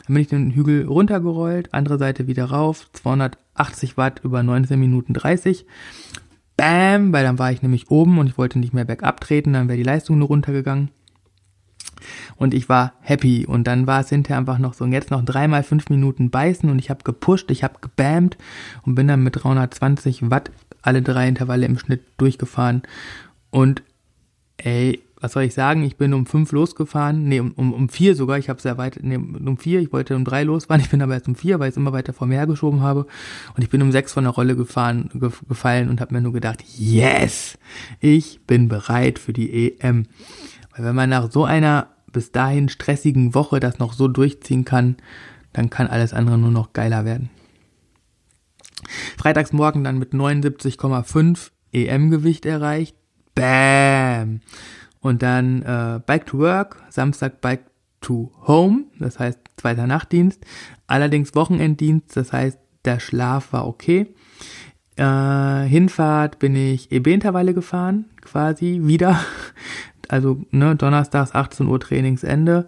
Dann 0.07 0.15
bin 0.15 0.21
ich 0.21 0.27
den 0.27 0.51
Hügel 0.51 0.85
runtergerollt, 0.85 1.73
andere 1.73 1.97
Seite 1.97 2.27
wieder 2.27 2.45
rauf, 2.45 2.89
280 2.93 3.97
Watt 3.97 4.21
über 4.23 4.43
19 4.43 4.79
Minuten 4.79 5.13
30. 5.13 5.65
Bam, 6.57 7.13
weil 7.13 7.23
dann 7.23 7.39
war 7.39 7.51
ich 7.51 7.61
nämlich 7.61 7.89
oben 7.89 8.19
und 8.19 8.27
ich 8.27 8.37
wollte 8.37 8.59
nicht 8.59 8.73
mehr 8.73 8.85
bergab 8.85 9.21
treten, 9.21 9.53
dann 9.53 9.67
wäre 9.67 9.77
die 9.77 9.83
Leistung 9.83 10.19
nur 10.19 10.27
runtergegangen. 10.27 10.89
Und 12.35 12.53
ich 12.53 12.69
war 12.69 12.93
happy. 13.01 13.45
Und 13.45 13.65
dann 13.67 13.87
war 13.87 14.01
es 14.01 14.09
hinterher 14.09 14.37
einfach 14.37 14.57
noch 14.57 14.73
so, 14.73 14.83
und 14.83 14.91
jetzt 14.91 15.11
noch 15.11 15.23
dreimal 15.23 15.63
fünf 15.63 15.89
Minuten 15.89 16.29
beißen 16.29 16.69
und 16.69 16.79
ich 16.79 16.89
habe 16.89 17.03
gepusht, 17.03 17.51
ich 17.51 17.63
habe 17.63 17.75
gebammt 17.81 18.37
und 18.83 18.95
bin 18.95 19.07
dann 19.07 19.23
mit 19.23 19.43
320 19.43 20.29
Watt 20.29 20.51
alle 20.81 21.01
drei 21.01 21.27
Intervalle 21.27 21.65
im 21.65 21.77
Schnitt 21.77 22.01
durchgefahren. 22.17 22.83
Und 23.49 23.83
ey, 24.57 25.01
was 25.21 25.33
soll 25.33 25.43
ich 25.43 25.53
sagen, 25.53 25.83
ich 25.83 25.97
bin 25.97 26.15
um 26.15 26.25
fünf 26.25 26.51
losgefahren, 26.51 27.25
nee, 27.25 27.39
um, 27.39 27.51
um, 27.51 27.73
um 27.73 27.89
vier 27.89 28.15
sogar, 28.15 28.39
ich 28.39 28.49
habe 28.49 28.59
sehr 28.59 28.79
weit, 28.79 28.99
nee, 29.03 29.17
um 29.17 29.55
vier, 29.57 29.79
ich 29.79 29.93
wollte 29.93 30.15
um 30.15 30.25
drei 30.25 30.43
losfahren, 30.43 30.81
ich 30.81 30.89
bin 30.89 31.01
aber 31.01 31.13
erst 31.13 31.27
um 31.27 31.35
vier, 31.35 31.59
weil 31.59 31.69
ich 31.69 31.73
es 31.73 31.77
immer 31.77 31.93
weiter 31.93 32.11
vor 32.11 32.25
mir 32.25 32.35
hergeschoben 32.35 32.81
habe 32.81 33.05
und 33.55 33.63
ich 33.63 33.69
bin 33.69 33.83
um 33.83 33.91
sechs 33.91 34.13
von 34.13 34.23
der 34.23 34.33
Rolle 34.33 34.55
gefahren, 34.55 35.11
ge 35.13 35.29
gefallen 35.47 35.89
und 35.89 36.01
habe 36.01 36.15
mir 36.15 36.21
nur 36.21 36.33
gedacht, 36.33 36.63
yes, 36.75 37.59
ich 37.99 38.41
bin 38.47 38.67
bereit 38.67 39.19
für 39.19 39.31
die 39.31 39.77
EM. 39.79 40.07
Weil 40.75 40.85
wenn 40.85 40.95
man 40.95 41.09
nach 41.09 41.31
so 41.31 41.45
einer 41.45 41.89
bis 42.11 42.31
dahin 42.31 42.67
stressigen 42.67 43.35
Woche 43.35 43.59
das 43.59 43.77
noch 43.77 43.93
so 43.93 44.07
durchziehen 44.07 44.65
kann, 44.65 44.95
dann 45.53 45.69
kann 45.69 45.87
alles 45.87 46.13
andere 46.13 46.39
nur 46.39 46.51
noch 46.51 46.73
geiler 46.73 47.05
werden. 47.05 47.29
Freitagsmorgen 49.17 49.83
dann 49.83 49.99
mit 49.99 50.13
79,5 50.13 51.51
EM-Gewicht 51.71 52.45
erreicht. 52.45 52.95
Bam! 53.35 54.41
Und 54.99 55.23
dann 55.23 55.61
äh, 55.63 55.99
Bike 56.05 56.27
to 56.27 56.39
Work, 56.39 56.83
Samstag 56.89 57.41
Bike 57.41 57.65
to 58.01 58.31
Home, 58.47 58.85
das 58.99 59.19
heißt 59.19 59.39
zweiter 59.57 59.87
Nachtdienst. 59.87 60.43
Allerdings 60.87 61.35
Wochenenddienst, 61.35 62.15
das 62.15 62.33
heißt 62.33 62.59
der 62.85 62.99
Schlaf 62.99 63.53
war 63.53 63.67
okay. 63.67 64.13
Äh, 64.95 65.63
Hinfahrt 65.67 66.39
bin 66.39 66.55
ich 66.55 66.91
EB-Intervalle 66.91 67.53
gefahren, 67.53 68.05
quasi 68.21 68.81
wieder. 68.83 69.19
Also 70.07 70.41
ne, 70.51 70.75
donnerstags 70.75 71.33
18 71.33 71.67
Uhr 71.67 71.79
Trainingsende 71.79 72.67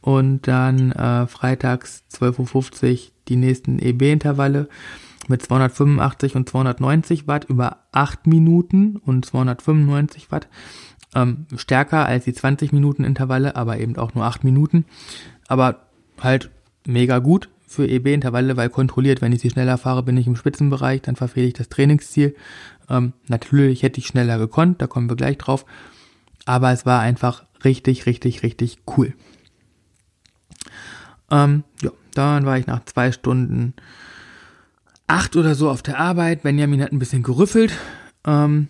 und 0.00 0.48
dann 0.48 0.90
äh, 0.90 1.28
freitags 1.28 2.02
12.50 2.12 2.92
Uhr 2.92 2.98
die 3.28 3.36
nächsten 3.36 3.78
EB-Intervalle 3.78 4.68
mit 5.28 5.42
285 5.42 6.36
und 6.36 6.48
290 6.48 7.26
Watt 7.26 7.44
über 7.44 7.78
8 7.92 8.26
Minuten 8.26 8.96
und 8.96 9.24
295 9.24 10.30
Watt 10.30 10.48
ähm, 11.14 11.46
stärker 11.56 12.06
als 12.06 12.24
die 12.24 12.32
20 12.32 12.72
Minuten 12.72 13.04
Intervalle, 13.04 13.56
aber 13.56 13.78
eben 13.78 13.96
auch 13.96 14.14
nur 14.14 14.24
8 14.24 14.44
Minuten. 14.44 14.84
Aber 15.48 15.86
halt 16.20 16.50
mega 16.86 17.18
gut 17.18 17.48
für 17.66 17.88
EB-Intervalle, 17.88 18.56
weil 18.56 18.68
kontrolliert, 18.68 19.20
wenn 19.22 19.32
ich 19.32 19.40
sie 19.40 19.50
schneller 19.50 19.78
fahre, 19.78 20.02
bin 20.02 20.16
ich 20.16 20.26
im 20.26 20.36
Spitzenbereich, 20.36 21.02
dann 21.02 21.16
verfehle 21.16 21.46
ich 21.46 21.54
das 21.54 21.68
Trainingsziel. 21.68 22.34
Ähm, 22.88 23.12
natürlich 23.28 23.82
hätte 23.82 23.98
ich 23.98 24.06
schneller 24.06 24.38
gekonnt, 24.38 24.82
da 24.82 24.86
kommen 24.86 25.08
wir 25.08 25.16
gleich 25.16 25.38
drauf. 25.38 25.64
Aber 26.44 26.72
es 26.72 26.84
war 26.84 27.00
einfach 27.00 27.44
richtig, 27.64 28.06
richtig, 28.06 28.42
richtig 28.42 28.78
cool. 28.96 29.14
Ähm, 31.30 31.64
ja, 31.82 31.90
dann 32.14 32.44
war 32.44 32.58
ich 32.58 32.66
nach 32.66 32.84
zwei 32.84 33.12
Stunden 33.12 33.74
acht 35.06 35.36
oder 35.36 35.54
so 35.54 35.70
auf 35.70 35.82
der 35.82 35.98
Arbeit. 35.98 36.42
Benjamin 36.42 36.82
hat 36.82 36.92
ein 36.92 36.98
bisschen 36.98 37.22
gerüffelt. 37.22 37.72
Ähm, 38.26 38.68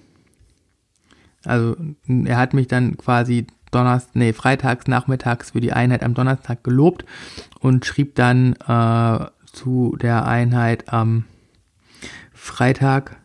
also 1.45 1.77
er 2.07 2.37
hat 2.37 2.55
mich 2.55 2.69
dann 2.69 2.97
quasi 2.97 3.47
Donnerstag, 3.71 4.15
nee, 4.15 4.33
freitags 4.33 4.87
nachmittags 4.87 5.51
für 5.51 5.61
die 5.61 5.73
Einheit 5.73 6.03
am 6.03 6.15
Donnerstag 6.15 6.63
gelobt 6.63 7.05
und 7.61 7.85
schrieb 7.85 8.15
dann 8.15 8.55
äh, 8.55 9.27
zu 9.47 9.97
der 10.01 10.27
Einheit 10.27 10.93
am 10.93 11.25
Freitag, 12.33 13.17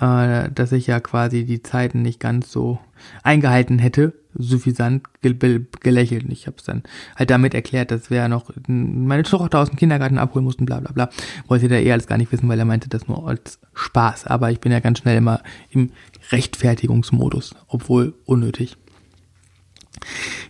äh, 0.00 0.50
dass 0.50 0.72
ich 0.72 0.86
ja 0.86 1.00
quasi 1.00 1.44
die 1.44 1.62
Zeiten 1.62 2.02
nicht 2.02 2.20
ganz 2.20 2.50
so 2.50 2.78
eingehalten 3.22 3.78
hätte 3.78 4.14
suffisant 4.34 5.02
gelächelt. 5.22 6.24
Ich 6.28 6.46
habe 6.46 6.56
es 6.58 6.64
dann 6.64 6.82
halt 7.16 7.30
damit 7.30 7.54
erklärt, 7.54 7.90
dass 7.90 8.10
wir 8.10 8.28
noch 8.28 8.50
meine 8.66 9.22
Tochter 9.22 9.58
aus 9.58 9.70
dem 9.70 9.76
Kindergarten 9.76 10.18
abholen 10.18 10.44
mussten, 10.44 10.66
bla 10.66 10.80
bla 10.80 10.92
bla. 10.92 11.10
Wollte 11.48 11.68
der 11.68 11.82
eh 11.84 11.92
alles 11.92 12.06
gar 12.06 12.18
nicht 12.18 12.30
wissen, 12.32 12.48
weil 12.48 12.58
er 12.58 12.64
meinte 12.64 12.88
das 12.88 13.08
nur 13.08 13.26
als 13.26 13.58
Spaß. 13.74 14.26
Aber 14.26 14.50
ich 14.50 14.60
bin 14.60 14.72
ja 14.72 14.80
ganz 14.80 14.98
schnell 14.98 15.16
immer 15.16 15.40
im 15.70 15.90
Rechtfertigungsmodus, 16.30 17.54
obwohl 17.66 18.14
unnötig. 18.24 18.76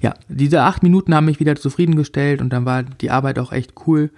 Ja, 0.00 0.14
diese 0.28 0.62
acht 0.62 0.82
Minuten 0.82 1.14
haben 1.14 1.26
mich 1.26 1.40
wieder 1.40 1.56
zufriedengestellt 1.56 2.40
und 2.40 2.50
dann 2.50 2.64
war 2.64 2.82
die 2.82 3.10
Arbeit 3.10 3.38
auch 3.38 3.52
echt 3.52 3.74
cool. 3.86 4.10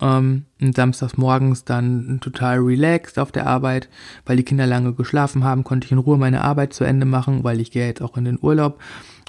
Ähm, 0.00 0.46
samstags 0.58 1.18
morgens 1.18 1.64
dann 1.64 2.20
total 2.20 2.58
relaxed 2.58 3.18
auf 3.18 3.32
der 3.32 3.46
Arbeit, 3.46 3.90
weil 4.24 4.36
die 4.36 4.44
Kinder 4.44 4.66
lange 4.66 4.94
geschlafen 4.94 5.44
haben, 5.44 5.62
konnte 5.62 5.84
ich 5.84 5.92
in 5.92 5.98
Ruhe 5.98 6.16
meine 6.16 6.42
Arbeit 6.42 6.72
zu 6.72 6.84
Ende 6.84 7.04
machen, 7.04 7.44
weil 7.44 7.60
ich 7.60 7.70
gehe 7.70 7.86
jetzt 7.86 8.00
auch 8.00 8.16
in 8.16 8.24
den 8.24 8.38
Urlaub 8.40 8.80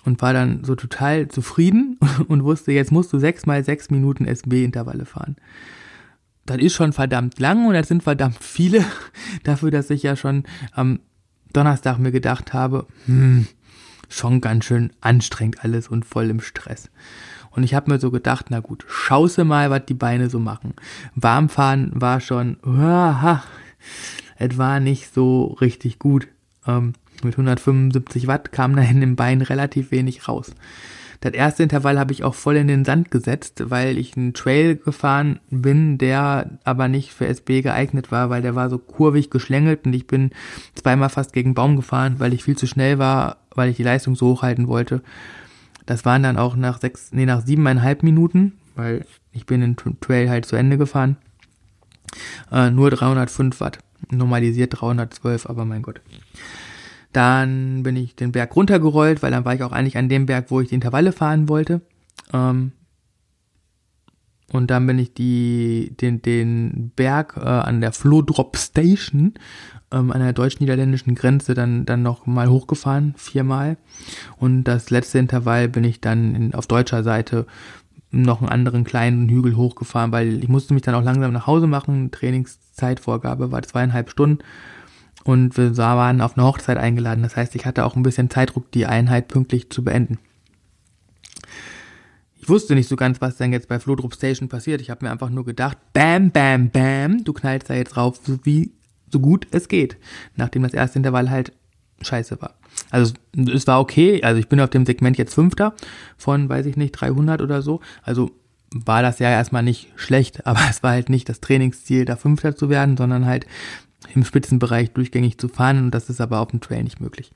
und 0.06 0.22
war 0.22 0.34
dann 0.34 0.64
so 0.64 0.76
total 0.76 1.28
zufrieden 1.28 2.00
und 2.28 2.44
wusste, 2.44 2.72
jetzt 2.72 2.92
musst 2.92 3.12
du 3.14 3.20
sechs 3.20 3.46
mal 3.46 3.64
sechs 3.64 3.90
Minuten 3.90 4.26
SB-Intervalle 4.26 5.06
fahren. 5.06 5.36
Das 6.46 6.58
ist 6.58 6.74
schon 6.74 6.94
verdammt 6.94 7.40
lang 7.40 7.68
und 7.68 7.74
das 7.74 7.88
sind 7.88 8.04
verdammt 8.04 8.38
viele 8.42 8.84
dafür, 9.44 9.72
dass 9.72 9.90
ich 9.90 10.04
ja 10.04 10.16
schon 10.16 10.44
am 10.72 11.00
Donnerstag 11.54 11.98
mir 12.00 12.12
gedacht 12.12 12.54
habe, 12.54 12.88
hm, 13.06 13.46
schon 14.10 14.42
ganz 14.42 14.66
schön 14.66 14.92
anstrengend 15.02 15.64
alles 15.64 15.88
und 15.88 16.06
voll 16.06 16.30
im 16.30 16.42
Stress. 16.42 16.90
Und 17.52 17.64
ich 17.64 17.74
habe 17.74 17.92
mir 17.92 18.00
so 18.00 18.12
gedacht, 18.12 18.48
na 18.50 18.60
gut, 18.60 18.86
schauße 18.88 19.44
mal, 19.44 19.70
was 19.70 19.86
die 19.86 19.94
Beine 19.94 20.30
so 20.30 20.40
machen. 20.40 20.74
Warmfahren 21.16 21.92
war 21.94 22.22
schon, 22.22 22.58
uah, 22.66 23.44
es 24.38 24.58
war 24.58 24.80
nicht 24.80 25.14
so 25.14 25.58
richtig 25.62 26.00
gut. 26.00 26.28
Ähm, 26.66 26.94
mit 27.24 27.34
175 27.34 28.28
Watt 28.28 28.52
kam 28.52 28.76
da 28.76 28.82
in 28.82 29.02
dem 29.02 29.16
Bein 29.16 29.42
relativ 29.42 29.92
wenig 29.92 30.28
raus. 30.28 30.54
Das 31.22 31.34
erste 31.34 31.62
Intervall 31.62 32.00
habe 32.00 32.14
ich 32.14 32.24
auch 32.24 32.34
voll 32.34 32.56
in 32.56 32.68
den 32.68 32.84
Sand 32.84 33.12
gesetzt, 33.12 33.70
weil 33.70 34.00
ich 34.00 34.18
einen 34.18 34.34
Trail 34.34 34.76
gefahren 34.76 35.40
bin, 35.52 36.00
der 36.00 36.58
aber 36.64 36.88
nicht 36.88 37.14
für 37.14 37.28
SB 37.28 37.62
geeignet 37.62 38.12
war, 38.12 38.32
weil 38.32 38.42
der 38.42 38.56
war 38.56 38.72
so 38.72 38.80
kurvig 38.80 39.30
geschlängelt 39.30 39.86
und 39.86 39.94
ich 39.94 40.08
bin 40.08 40.32
zweimal 40.74 41.10
fast 41.10 41.32
gegen 41.32 41.54
Baum 41.54 41.76
gefahren, 41.76 42.16
weil 42.18 42.34
ich 42.34 42.44
viel 42.44 42.58
zu 42.58 42.66
schnell 42.66 42.98
war, 42.98 43.38
weil 43.54 43.70
ich 43.70 43.78
die 43.78 43.84
Leistung 43.84 44.16
so 44.16 44.30
hochhalten 44.30 44.68
wollte. 44.68 45.04
Das 45.86 46.06
waren 46.06 46.24
dann 46.24 46.38
auch 46.38 46.56
nach 46.56 46.80
sechs, 46.80 47.12
nee, 47.12 47.26
nach 47.26 47.46
siebeneinhalb 47.46 48.04
Minuten, 48.04 48.54
weil 48.76 49.06
ich 49.32 49.46
bin 49.46 49.62
den 49.62 49.76
Trail 50.00 50.30
halt 50.30 50.46
zu 50.46 50.56
Ende 50.56 50.78
gefahren. 50.78 51.18
Äh, 52.52 52.72
nur 52.72 52.90
305 52.90 53.60
Watt. 53.60 53.80
Normalisiert 54.10 54.80
312, 54.80 55.48
aber 55.48 55.66
mein 55.66 55.82
Gott. 55.82 56.02
Dann 57.14 57.84
bin 57.84 57.96
ich 57.96 58.16
den 58.16 58.32
Berg 58.32 58.56
runtergerollt, 58.56 59.22
weil 59.22 59.32
dann 59.32 59.46
war 59.46 59.54
ich 59.54 59.64
auch 59.64 59.72
eigentlich 59.72 59.98
an 59.98 60.10
dem 60.10 60.26
Berg, 60.26 60.46
wo 60.50 60.62
ich 60.62 60.70
die 60.70 60.76
Intervalle 60.76 61.12
fahren 61.12 61.50
wollte. 61.50 61.82
Ähm, 62.34 62.72
und 64.52 64.72
dann 64.72 64.88
bin 64.88 65.00
ich 65.00 65.14
die, 65.14 65.96
den, 66.00 66.22
den 66.22 66.92
Berg 66.96 67.38
äh, 67.38 67.42
an 67.42 67.82
der 67.82 67.92
Flodrop 67.92 68.58
Station 68.58 69.34
ähm, 69.92 70.12
an 70.12 70.22
der 70.22 70.34
deutsch-niederländischen 70.34 71.16
Grenze 71.16 71.54
dann, 71.54 71.86
dann 71.86 72.02
noch 72.02 72.26
mal 72.26 72.50
hochgefahren, 72.50 73.14
viermal. 73.18 73.78
Und 74.38 74.64
das 74.64 74.90
letzte 74.90 75.20
Intervall 75.20 75.68
bin 75.68 75.84
ich 75.84 76.02
dann 76.02 76.36
in, 76.36 76.54
auf 76.54 76.68
deutscher 76.68 77.04
Seite 77.04 77.46
noch 78.10 78.42
einen 78.42 78.50
anderen 78.50 78.84
kleinen 78.84 79.30
Hügel 79.30 79.56
hochgefahren, 79.56 80.12
weil 80.12 80.44
ich 80.44 80.50
musste 80.50 80.74
mich 80.74 80.84
dann 80.84 80.96
auch 80.96 81.04
langsam 81.04 81.32
nach 81.32 81.48
Hause 81.48 81.68
machen. 81.68 82.12
Trainingszeitvorgabe 82.12 83.52
war 83.52 83.62
zweieinhalb 83.64 84.10
Stunden 84.10 84.40
und 85.24 85.58
wir 85.58 85.78
waren 85.78 86.22
auf 86.22 86.38
eine 86.38 86.46
Hochzeit 86.46 86.78
eingeladen. 86.78 87.24
Das 87.24 87.36
heißt, 87.36 87.56
ich 87.56 87.66
hatte 87.66 87.86
auch 87.86 87.96
ein 87.96 88.04
bisschen 88.04 88.30
Zeitdruck, 88.30 88.72
die 88.72 88.86
Einheit 88.86 89.28
pünktlich 89.28 89.70
zu 89.70 89.84
beenden. 89.84 90.18
Ich 92.42 92.50
wusste 92.50 92.74
nicht 92.74 92.90
so 92.90 92.96
ganz, 92.96 93.22
was 93.22 93.38
denn 93.38 93.54
jetzt 93.54 93.68
bei 93.68 93.80
Flodrop 93.80 94.16
Station 94.16 94.50
passiert. 94.50 94.82
Ich 94.82 94.90
habe 94.90 95.06
mir 95.06 95.12
einfach 95.12 95.30
nur 95.30 95.46
gedacht, 95.46 95.78
bam, 95.94 96.32
bam, 96.32 96.72
bam, 96.72 97.24
du 97.24 97.34
knallst 97.34 97.70
da 97.70 97.76
jetzt 97.76 97.92
drauf, 97.92 98.20
so 98.26 98.40
wie 98.44 98.72
so 99.12 99.20
gut 99.20 99.46
es 99.52 99.68
geht. 99.68 99.98
Nachdem 100.36 100.64
das 100.64 100.74
erste 100.74 100.98
Intervall 100.98 101.30
halt 101.30 101.54
scheiße 102.02 102.42
war. 102.42 102.56
Also 102.90 103.14
es 103.36 103.68
war 103.68 103.80
okay, 103.80 104.24
also 104.24 104.40
ich 104.40 104.50
bin 104.50 104.60
auf 104.60 104.72
dem 104.72 104.88
Segment 104.88 105.20
jetzt 105.20 105.36
Fünfter 105.36 105.76
von, 106.18 106.50
weiß 106.50 106.66
ich 106.66 106.78
nicht, 106.78 106.94
300 106.94 107.44
oder 107.44 107.62
so. 107.62 107.80
Also 108.02 108.32
war 108.74 109.04
das 109.04 109.20
ja 109.20 109.30
erstmal 109.30 109.62
nicht 109.64 109.90
schlecht, 109.96 110.46
aber 110.48 110.62
es 110.68 110.82
war 110.82 110.92
halt 110.92 111.10
nicht 111.10 111.30
das 111.30 111.42
Trainingsziel, 111.42 112.06
da 112.06 112.16
Fünfter 112.16 112.56
zu 112.56 112.70
werden, 112.70 112.98
sondern 112.98 113.28
halt 113.28 113.46
im 114.16 114.26
Spitzenbereich 114.26 114.92
durchgängig 114.92 115.38
zu 115.38 115.48
fahren 115.48 115.78
und 115.78 115.92
das 115.92 116.10
ist 116.10 116.22
aber 116.22 116.40
auf 116.40 116.50
dem 116.50 116.60
Trail 116.60 116.84
nicht 116.84 117.00
möglich. 117.00 117.32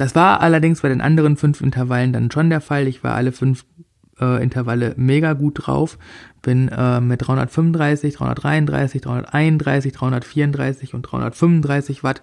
Das 0.00 0.14
war 0.14 0.40
allerdings 0.40 0.80
bei 0.80 0.88
den 0.88 1.02
anderen 1.02 1.36
fünf 1.36 1.60
Intervallen 1.60 2.14
dann 2.14 2.30
schon 2.30 2.48
der 2.48 2.62
Fall. 2.62 2.88
Ich 2.88 3.04
war 3.04 3.16
alle 3.16 3.32
fünf 3.32 3.66
äh, 4.18 4.42
Intervalle 4.42 4.94
mega 4.96 5.34
gut 5.34 5.66
drauf, 5.66 5.98
bin 6.40 6.68
äh, 6.68 7.02
mit 7.02 7.20
335, 7.20 8.14
333, 8.14 9.02
331, 9.02 9.92
334 9.92 10.94
und 10.94 11.02
335 11.02 12.02
Watt 12.02 12.22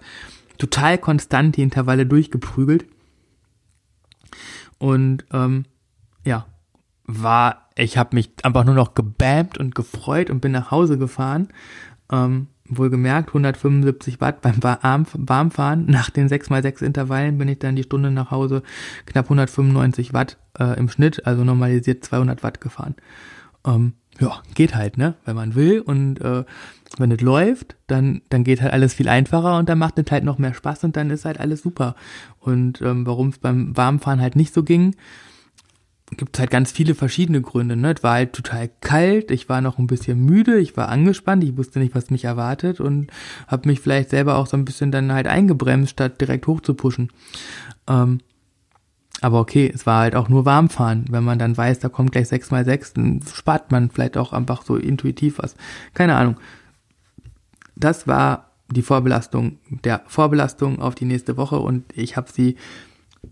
total 0.58 0.98
konstant 0.98 1.56
die 1.56 1.62
Intervalle 1.62 2.04
durchgeprügelt. 2.04 2.84
Und 4.78 5.24
ähm, 5.32 5.64
ja, 6.24 6.46
war, 7.04 7.68
ich 7.76 7.96
habe 7.96 8.16
mich 8.16 8.32
einfach 8.42 8.64
nur 8.64 8.74
noch 8.74 8.94
gebammt 8.94 9.56
und 9.56 9.76
gefreut 9.76 10.30
und 10.30 10.40
bin 10.40 10.50
nach 10.50 10.72
Hause 10.72 10.98
gefahren. 10.98 11.46
Ähm, 12.10 12.48
wohlgemerkt 12.68 13.30
175 13.30 14.20
Watt 14.20 14.42
beim 14.42 14.62
Warmfahren. 14.62 15.86
Nach 15.86 16.10
den 16.10 16.28
6x6 16.28 16.84
Intervallen 16.84 17.38
bin 17.38 17.48
ich 17.48 17.58
dann 17.58 17.76
die 17.76 17.82
Stunde 17.82 18.10
nach 18.10 18.30
Hause 18.30 18.62
knapp 19.06 19.26
195 19.26 20.12
Watt 20.12 20.38
äh, 20.58 20.78
im 20.78 20.88
Schnitt, 20.88 21.26
also 21.26 21.44
normalisiert 21.44 22.04
200 22.04 22.42
Watt 22.42 22.60
gefahren. 22.60 22.94
Ähm, 23.66 23.94
ja, 24.20 24.42
geht 24.54 24.74
halt, 24.74 24.98
ne? 24.98 25.14
Wenn 25.24 25.36
man 25.36 25.54
will 25.54 25.80
und 25.80 26.20
äh, 26.20 26.44
wenn 26.96 27.12
es 27.12 27.20
läuft, 27.20 27.76
dann, 27.86 28.22
dann 28.30 28.44
geht 28.44 28.60
halt 28.60 28.72
alles 28.72 28.94
viel 28.94 29.08
einfacher 29.08 29.58
und 29.58 29.68
dann 29.68 29.78
macht 29.78 29.98
es 29.98 30.10
halt 30.10 30.24
noch 30.24 30.38
mehr 30.38 30.54
Spaß 30.54 30.84
und 30.84 30.96
dann 30.96 31.10
ist 31.10 31.24
halt 31.24 31.38
alles 31.38 31.62
super. 31.62 31.94
Und 32.40 32.82
ähm, 32.82 33.06
warum 33.06 33.28
es 33.28 33.38
beim 33.38 33.76
Warmfahren 33.76 34.20
halt 34.20 34.36
nicht 34.36 34.52
so 34.52 34.62
ging, 34.62 34.96
gibt 36.16 36.38
halt 36.38 36.50
ganz 36.50 36.72
viele 36.72 36.94
verschiedene 36.94 37.40
Gründe. 37.42 37.76
Ne? 37.76 37.94
Es 37.96 38.02
war 38.02 38.14
halt 38.14 38.32
total 38.32 38.70
kalt, 38.80 39.30
ich 39.30 39.48
war 39.48 39.60
noch 39.60 39.78
ein 39.78 39.86
bisschen 39.86 40.24
müde, 40.24 40.58
ich 40.58 40.76
war 40.76 40.88
angespannt, 40.88 41.44
ich 41.44 41.56
wusste 41.56 41.78
nicht, 41.78 41.94
was 41.94 42.10
mich 42.10 42.24
erwartet 42.24 42.80
und 42.80 43.10
habe 43.46 43.68
mich 43.68 43.80
vielleicht 43.80 44.10
selber 44.10 44.36
auch 44.36 44.46
so 44.46 44.56
ein 44.56 44.64
bisschen 44.64 44.90
dann 44.90 45.12
halt 45.12 45.26
eingebremst, 45.26 45.90
statt 45.92 46.20
direkt 46.20 46.46
hochzupuschen. 46.46 47.10
Ähm, 47.86 48.20
aber 49.20 49.40
okay, 49.40 49.70
es 49.72 49.84
war 49.84 50.02
halt 50.02 50.14
auch 50.14 50.28
nur 50.28 50.44
Warmfahren. 50.44 51.06
Wenn 51.10 51.24
man 51.24 51.38
dann 51.38 51.56
weiß, 51.56 51.80
da 51.80 51.88
kommt 51.88 52.12
gleich 52.12 52.28
6x6, 52.28 52.94
dann 52.94 53.20
spart 53.34 53.72
man 53.72 53.90
vielleicht 53.90 54.16
auch 54.16 54.32
einfach 54.32 54.62
so 54.62 54.76
intuitiv 54.76 55.38
was. 55.38 55.56
Keine 55.92 56.14
Ahnung. 56.14 56.36
Das 57.74 58.06
war 58.06 58.52
die 58.70 58.82
Vorbelastung 58.82 59.58
der 59.68 60.02
Vorbelastung 60.06 60.80
auf 60.80 60.94
die 60.94 61.06
nächste 61.06 61.36
Woche 61.36 61.58
und 61.58 61.84
ich 61.96 62.16
habe 62.16 62.30
sie 62.30 62.56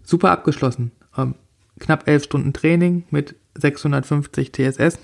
super 0.02 0.30
abgeschlossen. 0.30 0.92
Ähm, 1.16 1.34
knapp 1.78 2.08
elf 2.08 2.24
Stunden 2.24 2.52
Training 2.52 3.04
mit 3.10 3.36
650 3.54 4.52
TSS. 4.52 4.98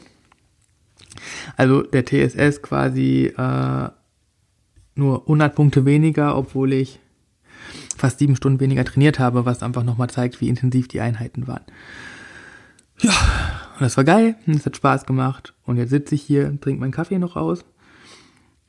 Also 1.57 1.83
der 1.83 2.05
TSS 2.05 2.63
quasi 2.63 3.33
äh, 3.37 3.89
nur 4.95 5.23
100 5.23 5.55
Punkte 5.55 5.85
weniger, 5.85 6.37
obwohl 6.37 6.73
ich 6.73 6.99
fast 7.97 8.19
sieben 8.19 8.37
Stunden 8.37 8.61
weniger 8.61 8.85
trainiert 8.85 9.19
habe, 9.19 9.45
was 9.45 9.63
einfach 9.63 9.85
nochmal 9.85 10.11
zeigt, 10.11 10.41
wie 10.41 10.49
intensiv 10.49 10.89
die 10.89 11.01
Einheiten 11.01 11.47
waren. 11.47 11.65
Ja, 13.01 13.13
und 13.75 13.81
das 13.81 13.97
war 13.97 14.05
geil, 14.05 14.37
es 14.47 14.67
hat 14.67 14.77
Spaß 14.77 15.07
gemacht 15.07 15.55
und 15.65 15.77
jetzt 15.77 15.91
sitze 15.91 16.15
ich 16.15 16.23
hier, 16.23 16.61
trinke 16.61 16.81
meinen 16.81 16.93
Kaffee 16.93 17.19
noch 17.19 17.37
aus, 17.37 17.65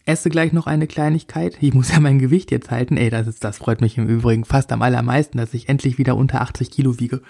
esse 0.05 0.29
gleich 0.29 0.53
noch 0.53 0.67
eine 0.67 0.87
Kleinigkeit. 0.87 1.57
Ich 1.61 1.73
muss 1.73 1.91
ja 1.91 1.99
mein 1.99 2.19
Gewicht 2.19 2.51
jetzt 2.51 2.71
halten. 2.71 2.97
Ey, 2.97 3.09
das 3.09 3.27
ist, 3.27 3.43
das 3.43 3.57
freut 3.57 3.81
mich 3.81 3.97
im 3.97 4.07
Übrigen 4.07 4.43
fast 4.43 4.71
am 4.71 4.81
allermeisten, 4.81 5.37
dass 5.37 5.53
ich 5.53 5.69
endlich 5.69 5.97
wieder 5.97 6.17
unter 6.17 6.41
80 6.41 6.71
Kilo 6.71 6.99
wiege. 6.99 7.21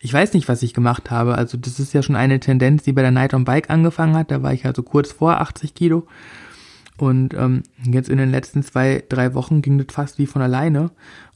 Ich 0.00 0.12
weiß 0.12 0.32
nicht, 0.34 0.48
was 0.48 0.62
ich 0.62 0.74
gemacht 0.74 1.10
habe. 1.10 1.34
Also 1.34 1.58
das 1.58 1.80
ist 1.80 1.92
ja 1.92 2.02
schon 2.02 2.16
eine 2.16 2.40
Tendenz, 2.40 2.84
die 2.84 2.92
bei 2.92 3.02
der 3.02 3.10
Night 3.10 3.34
on 3.34 3.44
Bike 3.44 3.70
angefangen 3.70 4.16
hat. 4.16 4.30
Da 4.30 4.42
war 4.42 4.52
ich 4.52 4.64
also 4.64 4.82
kurz 4.82 5.12
vor 5.12 5.40
80 5.40 5.74
Kilo. 5.74 6.06
Und 6.96 7.34
ähm, 7.34 7.62
jetzt 7.84 8.08
in 8.08 8.18
den 8.18 8.30
letzten 8.30 8.62
zwei, 8.62 9.04
drei 9.08 9.34
Wochen 9.34 9.62
ging 9.62 9.78
das 9.78 9.94
fast 9.94 10.18
wie 10.18 10.26
von 10.26 10.42
alleine. 10.42 10.90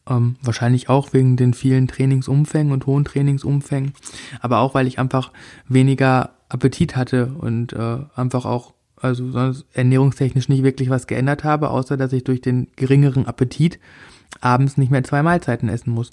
Ähm, 0.08 0.36
wahrscheinlich 0.42 0.88
auch 0.88 1.12
wegen 1.12 1.36
den 1.36 1.54
vielen 1.54 1.88
Trainingsumfängen 1.88 2.72
und 2.72 2.86
hohen 2.86 3.04
Trainingsumfängen. 3.04 3.92
Aber 4.40 4.58
auch, 4.58 4.74
weil 4.74 4.86
ich 4.86 4.98
einfach 4.98 5.32
weniger 5.68 6.30
Appetit 6.48 6.96
hatte 6.96 7.34
und 7.38 7.72
äh, 7.72 7.98
einfach 8.14 8.44
auch, 8.44 8.74
also 8.96 9.30
sonst 9.30 9.64
ernährungstechnisch 9.72 10.48
nicht 10.48 10.62
wirklich 10.62 10.90
was 10.90 11.06
geändert 11.06 11.44
habe, 11.44 11.70
außer 11.70 11.96
dass 11.96 12.12
ich 12.12 12.24
durch 12.24 12.40
den 12.40 12.68
geringeren 12.76 13.26
Appetit 13.26 13.80
abends 14.40 14.76
nicht 14.76 14.90
mehr 14.90 15.04
zwei 15.04 15.22
Mahlzeiten 15.22 15.68
essen 15.68 15.92
muss 15.92 16.10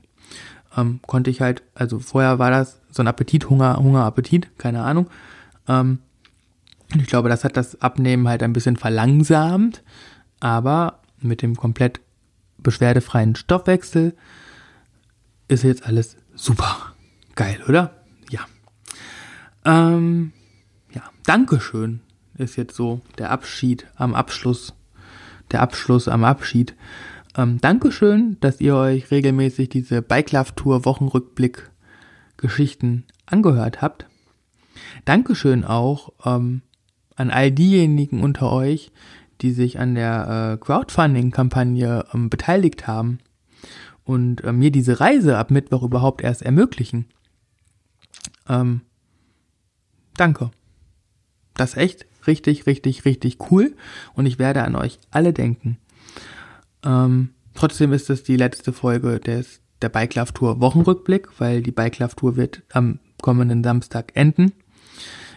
ähm, 0.76 1.00
konnte 1.06 1.30
ich 1.30 1.42
halt, 1.42 1.64
also 1.76 2.00
vorher 2.00 2.40
war 2.40 2.52
das 2.52 2.80
so 2.92 3.02
ein 3.04 3.08
Appetit, 3.08 3.50
Hunger, 3.50 3.78
Hunger, 3.78 4.04
Appetit, 4.06 4.58
keine 4.58 4.84
Ahnung. 4.84 5.10
Ähm, 5.68 6.00
ich 6.96 7.08
glaube, 7.08 7.30
das 7.30 7.44
hat 7.44 7.56
das 7.58 7.82
Abnehmen 7.82 8.28
halt 8.28 8.42
ein 8.42 8.54
bisschen 8.54 8.76
verlangsamt, 8.76 9.84
aber 10.40 11.00
mit 11.22 11.42
dem 11.42 11.56
komplett 11.56 12.00
beschwerdefreien 12.58 13.36
Stoffwechsel 13.36 14.16
ist 15.48 15.64
jetzt 15.64 15.86
alles 15.86 16.18
super. 16.36 16.94
Geil, 17.36 17.60
oder? 17.68 17.96
Ja. 18.30 18.42
Ähm, 19.66 20.34
ja, 20.94 21.04
Dankeschön 21.26 22.02
ist 22.36 22.56
jetzt 22.56 22.76
so 22.76 23.02
der 23.18 23.32
Abschied 23.32 23.88
am 23.96 24.16
Abschluss, 24.16 24.74
der 25.52 25.62
Abschluss 25.62 26.08
am 26.08 26.24
Abschied. 26.24 26.76
Ähm, 27.40 27.62
Dankeschön, 27.62 28.36
dass 28.42 28.60
ihr 28.60 28.76
euch 28.76 29.12
regelmäßig 29.12 29.70
diese 29.70 30.02
Bike 30.02 30.34
Love 30.34 30.56
Tour 30.56 30.84
Wochenrückblick 30.84 31.72
Geschichten 32.36 33.06
angehört 33.26 33.82
habt. 33.82 34.08
Dankeschön 35.06 35.64
auch 35.64 36.12
ähm, 36.26 36.64
an 37.16 37.30
all 37.30 37.50
diejenigen 37.50 38.24
unter 38.24 38.52
euch, 38.52 38.92
die 39.40 39.52
sich 39.52 39.80
an 39.80 39.96
der 39.96 40.58
äh, 40.60 40.66
Crowdfunding-Kampagne 40.66 42.08
ähm, 42.14 42.30
beteiligt 42.30 42.88
haben 42.88 43.20
und 44.04 44.44
äh, 44.44 44.52
mir 44.52 44.72
diese 44.72 45.00
Reise 45.00 45.38
ab 45.38 45.50
Mittwoch 45.50 45.84
überhaupt 45.84 46.22
erst 46.22 46.42
ermöglichen. 46.42 47.06
Ähm, 48.50 48.82
danke. 50.18 50.52
Das 51.54 51.72
ist 51.72 51.78
echt 51.78 52.06
richtig, 52.28 52.66
richtig, 52.66 53.06
richtig 53.06 53.38
cool 53.50 53.78
und 54.14 54.26
ich 54.26 54.40
werde 54.40 54.64
an 54.64 54.76
euch 54.76 55.00
alle 55.10 55.32
denken. 55.32 55.78
Ähm, 56.84 57.30
trotzdem 57.54 57.94
ist 57.94 58.10
es 58.10 58.24
die 58.24 58.38
letzte 58.38 58.74
Folge 58.74 59.20
des, 59.20 59.62
der 59.82 59.90
Bike 59.90 60.16
Love 60.16 60.34
Tour 60.34 60.60
Wochenrückblick, 60.60 61.40
weil 61.40 61.62
die 61.62 61.72
Bike 61.72 62.00
Love 62.00 62.16
Tour 62.16 62.36
wird 62.36 62.64
am 62.72 63.00
kommenden 63.22 63.64
Samstag 63.64 64.12
enden. 64.16 64.54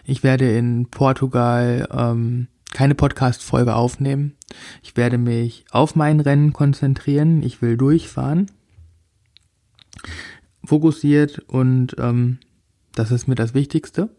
Ich 0.05 0.23
werde 0.23 0.57
in 0.57 0.87
Portugal 0.91 1.89
ähm, 1.93 2.49
keine 2.73 2.95
Podcast-Folge 2.95 3.75
aufnehmen. 3.75 4.37
Ich 4.83 4.97
werde 4.97 5.19
mich 5.19 5.65
auf 5.71 5.95
mein 5.95 6.21
Rennen 6.21 6.53
konzentrieren. 6.53 7.43
Ich 7.43 7.63
will 7.63 7.77
durchfahren. 7.77 8.51
Fokussiert 10.65 11.39
und 11.41 11.97
ähm, 11.99 12.39
das 12.95 13.11
ist 13.11 13.29
mir 13.29 13.35
das 13.35 13.55
Wichtigste. 13.55 14.11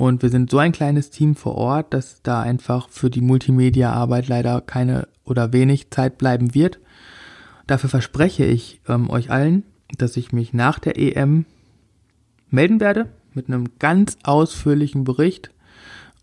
Und 0.00 0.22
wir 0.22 0.30
sind 0.30 0.50
so 0.50 0.56
ein 0.56 0.72
kleines 0.72 1.10
Team 1.10 1.36
vor 1.36 1.56
Ort, 1.56 1.92
dass 1.92 2.22
da 2.22 2.40
einfach 2.40 2.88
für 2.88 3.10
die 3.10 3.20
Multimedia-Arbeit 3.20 4.28
leider 4.28 4.62
keine 4.62 5.08
oder 5.24 5.52
wenig 5.52 5.90
Zeit 5.90 6.16
bleiben 6.16 6.54
wird. 6.54 6.78
Dafür 7.66 7.90
verspreche 7.90 8.46
ich 8.46 8.80
ähm, 8.88 9.10
euch 9.10 9.30
allen, 9.30 9.62
dass 9.98 10.16
ich 10.16 10.32
mich 10.32 10.54
nach 10.54 10.78
der 10.78 10.98
EM 10.98 11.44
melden 12.48 12.80
werde 12.80 13.10
mit 13.34 13.48
einem 13.48 13.78
ganz 13.78 14.16
ausführlichen 14.22 15.04
Bericht. 15.04 15.50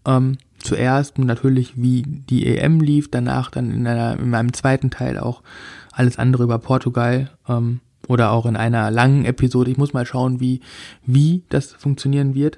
Ähm, 0.08 0.40
zuerst 0.58 1.20
natürlich, 1.20 1.80
wie 1.80 2.02
die 2.02 2.48
EM 2.48 2.80
lief, 2.80 3.12
danach 3.12 3.52
dann 3.52 3.70
in, 3.70 3.86
einer, 3.86 4.18
in 4.18 4.32
meinem 4.32 4.54
zweiten 4.54 4.90
Teil 4.90 5.20
auch 5.20 5.44
alles 5.92 6.18
andere 6.18 6.46
über 6.46 6.58
Portugal 6.58 7.30
ähm, 7.48 7.82
oder 8.08 8.32
auch 8.32 8.48
in 8.48 8.56
einer 8.56 8.90
langen 8.90 9.26
Episode. 9.26 9.70
Ich 9.70 9.78
muss 9.78 9.94
mal 9.94 10.08
schauen, 10.08 10.40
wie, 10.40 10.62
wie 11.06 11.44
das 11.50 11.74
funktionieren 11.74 12.34
wird. 12.34 12.58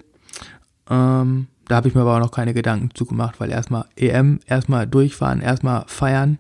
Ähm, 0.89 1.47
da 1.67 1.75
habe 1.75 1.87
ich 1.87 1.95
mir 1.95 2.01
aber 2.01 2.15
auch 2.15 2.19
noch 2.19 2.31
keine 2.31 2.53
Gedanken 2.53 2.89
zu 2.93 3.05
gemacht, 3.05 3.39
weil 3.39 3.51
erstmal 3.51 3.85
EM, 3.95 4.39
erstmal 4.45 4.87
durchfahren, 4.87 5.41
erstmal 5.41 5.85
feiern 5.87 6.39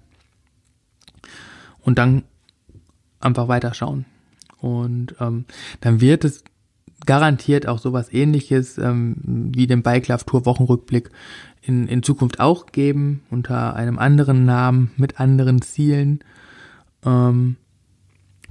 und 1.81 1.99
dann 1.99 2.23
einfach 3.19 3.47
weiterschauen. 3.47 4.05
Und 4.57 5.15
ähm, 5.19 5.45
dann 5.81 6.01
wird 6.01 6.25
es 6.25 6.43
garantiert 7.05 7.67
auch 7.67 7.79
sowas 7.79 8.11
ähnliches 8.11 8.77
ähm, 8.77 9.15
wie 9.23 9.67
den 9.67 9.83
Bike 9.83 10.07
Love 10.07 10.25
Tour 10.25 10.45
Wochenrückblick 10.45 11.09
in, 11.61 11.87
in 11.87 12.03
Zukunft 12.03 12.39
auch 12.39 12.67
geben, 12.67 13.21
unter 13.29 13.75
einem 13.75 13.99
anderen 13.99 14.45
Namen, 14.45 14.91
mit 14.97 15.19
anderen 15.19 15.61
Zielen. 15.61 16.19
Ähm, 17.05 17.55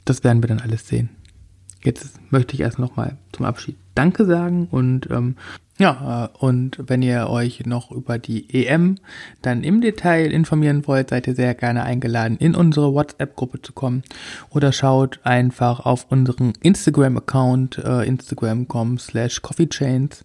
das 0.04 0.24
werden 0.24 0.42
wir 0.42 0.48
dann 0.48 0.60
alles 0.60 0.88
sehen. 0.88 1.10
Jetzt 1.82 2.18
möchte 2.32 2.54
ich 2.54 2.60
erst 2.60 2.78
nochmal 2.78 3.16
zum 3.32 3.46
Abschied 3.46 3.76
Danke 3.94 4.24
sagen 4.24 4.68
und 4.70 5.10
ähm, 5.10 5.36
ja, 5.78 6.24
äh, 6.24 6.44
und 6.44 6.78
wenn 6.86 7.02
ihr 7.02 7.28
euch 7.28 7.64
noch 7.64 7.90
über 7.92 8.18
die 8.18 8.66
EM 8.66 8.96
dann 9.42 9.62
im 9.62 9.80
Detail 9.80 10.32
informieren 10.32 10.86
wollt, 10.86 11.10
seid 11.10 11.26
ihr 11.26 11.34
sehr 11.34 11.54
gerne 11.54 11.84
eingeladen, 11.84 12.36
in 12.38 12.54
unsere 12.54 12.92
WhatsApp-Gruppe 12.92 13.62
zu 13.62 13.72
kommen 13.72 14.02
oder 14.50 14.72
schaut 14.72 15.20
einfach 15.22 15.80
auf 15.86 16.06
unseren 16.10 16.52
Instagram-Account, 16.60 17.78
äh, 17.78 18.06
instagram.com 18.06 18.98
slash 18.98 19.40
coffeechains. 19.42 20.24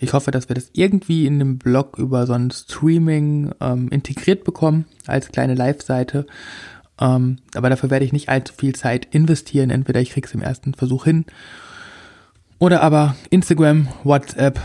Ich 0.00 0.12
hoffe, 0.12 0.32
dass 0.32 0.48
wir 0.48 0.54
das 0.54 0.70
irgendwie 0.72 1.26
in 1.26 1.38
dem 1.38 1.58
Blog 1.58 1.98
über 1.98 2.26
so 2.26 2.32
ein 2.32 2.50
Streaming 2.50 3.52
ähm, 3.60 3.88
integriert 3.90 4.42
bekommen, 4.42 4.86
als 5.06 5.28
kleine 5.28 5.54
Live-Seite. 5.54 6.26
Ähm, 7.00 7.38
aber 7.54 7.70
dafür 7.70 7.90
werde 7.90 8.04
ich 8.04 8.12
nicht 8.12 8.28
allzu 8.28 8.52
viel 8.56 8.74
Zeit 8.74 9.06
investieren. 9.12 9.70
Entweder 9.70 10.00
ich 10.00 10.10
krieg's 10.10 10.34
im 10.34 10.42
ersten 10.42 10.74
Versuch 10.74 11.04
hin 11.04 11.24
oder 12.58 12.82
aber 12.82 13.14
Instagram, 13.30 13.86
WhatsApp, 14.02 14.58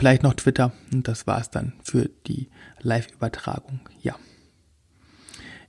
vielleicht 0.00 0.22
noch 0.22 0.32
Twitter. 0.32 0.72
Und 0.94 1.08
das 1.08 1.26
war 1.26 1.42
es 1.42 1.50
dann 1.50 1.74
für 1.82 2.08
die 2.26 2.48
Live-Übertragung. 2.80 3.80
Ja. 4.00 4.14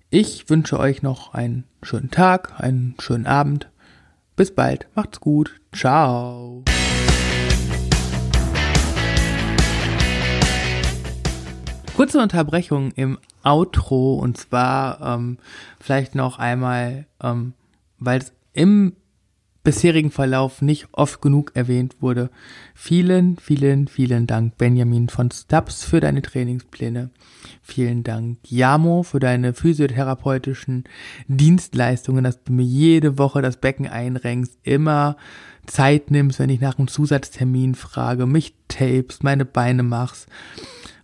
Ich 0.09 0.49
wünsche 0.49 0.79
euch 0.79 1.01
noch 1.01 1.33
einen 1.33 1.65
schönen 1.83 2.11
Tag, 2.11 2.53
einen 2.61 2.95
schönen 2.97 3.25
Abend. 3.25 3.69
Bis 4.37 4.55
bald. 4.55 4.87
Macht's 4.95 5.19
gut. 5.19 5.59
Ciao. 5.73 6.63
Kurze 11.97 12.21
Unterbrechung 12.21 12.93
im 12.93 13.19
Outro 13.43 14.13
und 14.13 14.37
zwar 14.37 15.01
ähm, 15.01 15.39
vielleicht 15.81 16.15
noch 16.15 16.39
einmal, 16.39 17.05
ähm, 17.21 17.51
weil 17.99 18.21
es 18.21 18.31
im 18.53 18.95
bisherigen 19.63 20.11
Verlauf 20.11 20.61
nicht 20.61 20.87
oft 20.91 21.21
genug 21.21 21.51
erwähnt 21.53 21.97
wurde. 21.99 22.29
Vielen, 22.73 23.37
vielen, 23.37 23.87
vielen 23.87 24.27
Dank, 24.27 24.57
Benjamin 24.57 25.09
von 25.09 25.29
Stubbs, 25.29 25.83
für 25.83 25.99
deine 25.99 26.21
Trainingspläne. 26.21 27.11
Vielen 27.61 28.03
Dank, 28.03 28.39
Jamo, 28.47 29.03
für 29.03 29.19
deine 29.19 29.53
physiotherapeutischen 29.53 30.85
Dienstleistungen, 31.27 32.23
dass 32.23 32.43
du 32.43 32.53
mir 32.53 32.65
jede 32.65 33.17
Woche 33.17 33.41
das 33.41 33.57
Becken 33.57 33.87
einrenkst, 33.87 34.57
immer 34.63 35.15
Zeit 35.67 36.09
nimmst, 36.09 36.39
wenn 36.39 36.49
ich 36.49 36.59
nach 36.59 36.77
einem 36.77 36.87
Zusatztermin 36.87 37.75
frage, 37.75 38.25
mich 38.25 38.55
tapes, 38.67 39.21
meine 39.21 39.45
Beine 39.45 39.83
machst. 39.83 40.27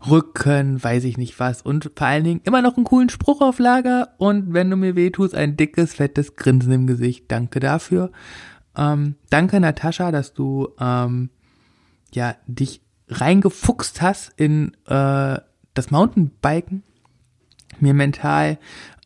Rücken, 0.05 0.83
weiß 0.83 1.03
ich 1.05 1.17
nicht 1.17 1.39
was 1.39 1.61
und 1.61 1.91
vor 1.95 2.07
allen 2.07 2.23
Dingen 2.23 2.41
immer 2.43 2.61
noch 2.61 2.77
einen 2.77 2.85
coolen 2.85 3.09
Spruch 3.09 3.41
auf 3.41 3.59
Lager 3.59 4.09
und 4.17 4.53
wenn 4.53 4.69
du 4.69 4.77
mir 4.77 4.95
wehtust, 4.95 5.33
ein 5.33 5.57
dickes, 5.57 5.95
fettes 5.95 6.35
Grinsen 6.35 6.71
im 6.71 6.87
Gesicht. 6.87 7.25
Danke 7.29 7.59
dafür. 7.59 8.11
Ähm, 8.75 9.15
danke 9.29 9.59
Natascha, 9.59 10.11
dass 10.11 10.33
du 10.33 10.69
ähm, 10.79 11.29
ja 12.13 12.35
dich 12.45 12.81
reingefuchst 13.09 14.01
hast 14.01 14.33
in 14.37 14.73
äh, 14.85 15.39
das 15.73 15.91
Mountainbiken, 15.91 16.83
mir 17.79 17.93
mental 17.93 18.59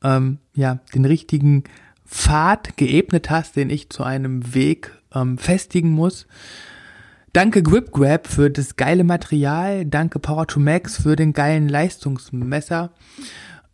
ähm, 0.04 0.40
ja 0.54 0.80
den 0.94 1.06
richtigen 1.06 1.64
Pfad 2.06 2.76
geebnet 2.76 3.30
hast, 3.30 3.56
den 3.56 3.70
ich 3.70 3.90
zu 3.90 4.04
einem 4.04 4.54
Weg 4.54 4.92
ähm, 5.14 5.38
festigen 5.38 5.92
muss. 5.92 6.28
Danke 7.34 7.64
Grip 7.64 7.94
Grab 7.94 8.28
für 8.28 8.50
das 8.50 8.76
geile 8.76 9.06
Material. 9.06 9.86
Danke 9.86 10.20
Power 10.20 10.50
2 10.50 10.60
Max 10.60 11.02
für 11.02 11.16
den 11.16 11.32
geilen 11.32 11.70
Leistungsmesser. 11.70 12.92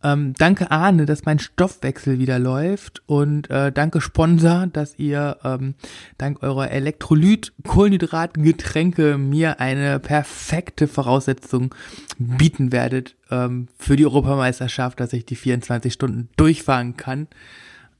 Ähm, 0.00 0.32
danke 0.38 0.70
Arne, 0.70 1.06
dass 1.06 1.24
mein 1.24 1.40
Stoffwechsel 1.40 2.20
wieder 2.20 2.38
läuft 2.38 3.02
und 3.06 3.50
äh, 3.50 3.72
danke 3.72 4.00
Sponsor, 4.00 4.68
dass 4.68 4.96
ihr 4.96 5.38
ähm, 5.42 5.74
dank 6.18 6.40
eurer 6.44 6.70
Elektrolyt-Kohlenhydrat-Getränke 6.70 9.18
mir 9.18 9.58
eine 9.58 9.98
perfekte 9.98 10.86
Voraussetzung 10.86 11.74
bieten 12.16 12.70
werdet 12.70 13.16
ähm, 13.32 13.66
für 13.76 13.96
die 13.96 14.06
Europameisterschaft, 14.06 15.00
dass 15.00 15.12
ich 15.12 15.26
die 15.26 15.34
24 15.34 15.92
Stunden 15.92 16.28
durchfahren 16.36 16.96
kann. 16.96 17.26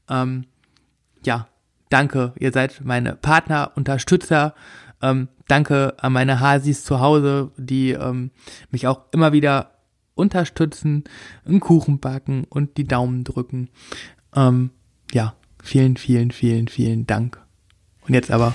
Ähm, 0.08 0.44
ja, 1.24 1.48
danke, 1.90 2.32
ihr 2.38 2.52
seid 2.52 2.82
meine 2.84 3.16
Partner, 3.16 3.72
Unterstützer. 3.74 4.54
Ähm, 5.02 5.28
danke 5.46 5.94
an 5.98 6.12
meine 6.12 6.40
Hasis 6.40 6.84
zu 6.84 7.00
Hause, 7.00 7.50
die 7.56 7.90
ähm, 7.90 8.30
mich 8.70 8.86
auch 8.86 9.02
immer 9.12 9.32
wieder 9.32 9.72
unterstützen, 10.14 11.04
einen 11.44 11.60
Kuchen 11.60 12.00
backen 12.00 12.44
und 12.48 12.76
die 12.76 12.84
Daumen 12.84 13.24
drücken. 13.24 13.70
Ähm, 14.34 14.70
ja, 15.12 15.34
vielen, 15.62 15.96
vielen, 15.96 16.30
vielen, 16.32 16.68
vielen 16.68 17.06
Dank. 17.06 17.40
Und 18.06 18.14
jetzt 18.14 18.30
aber 18.30 18.54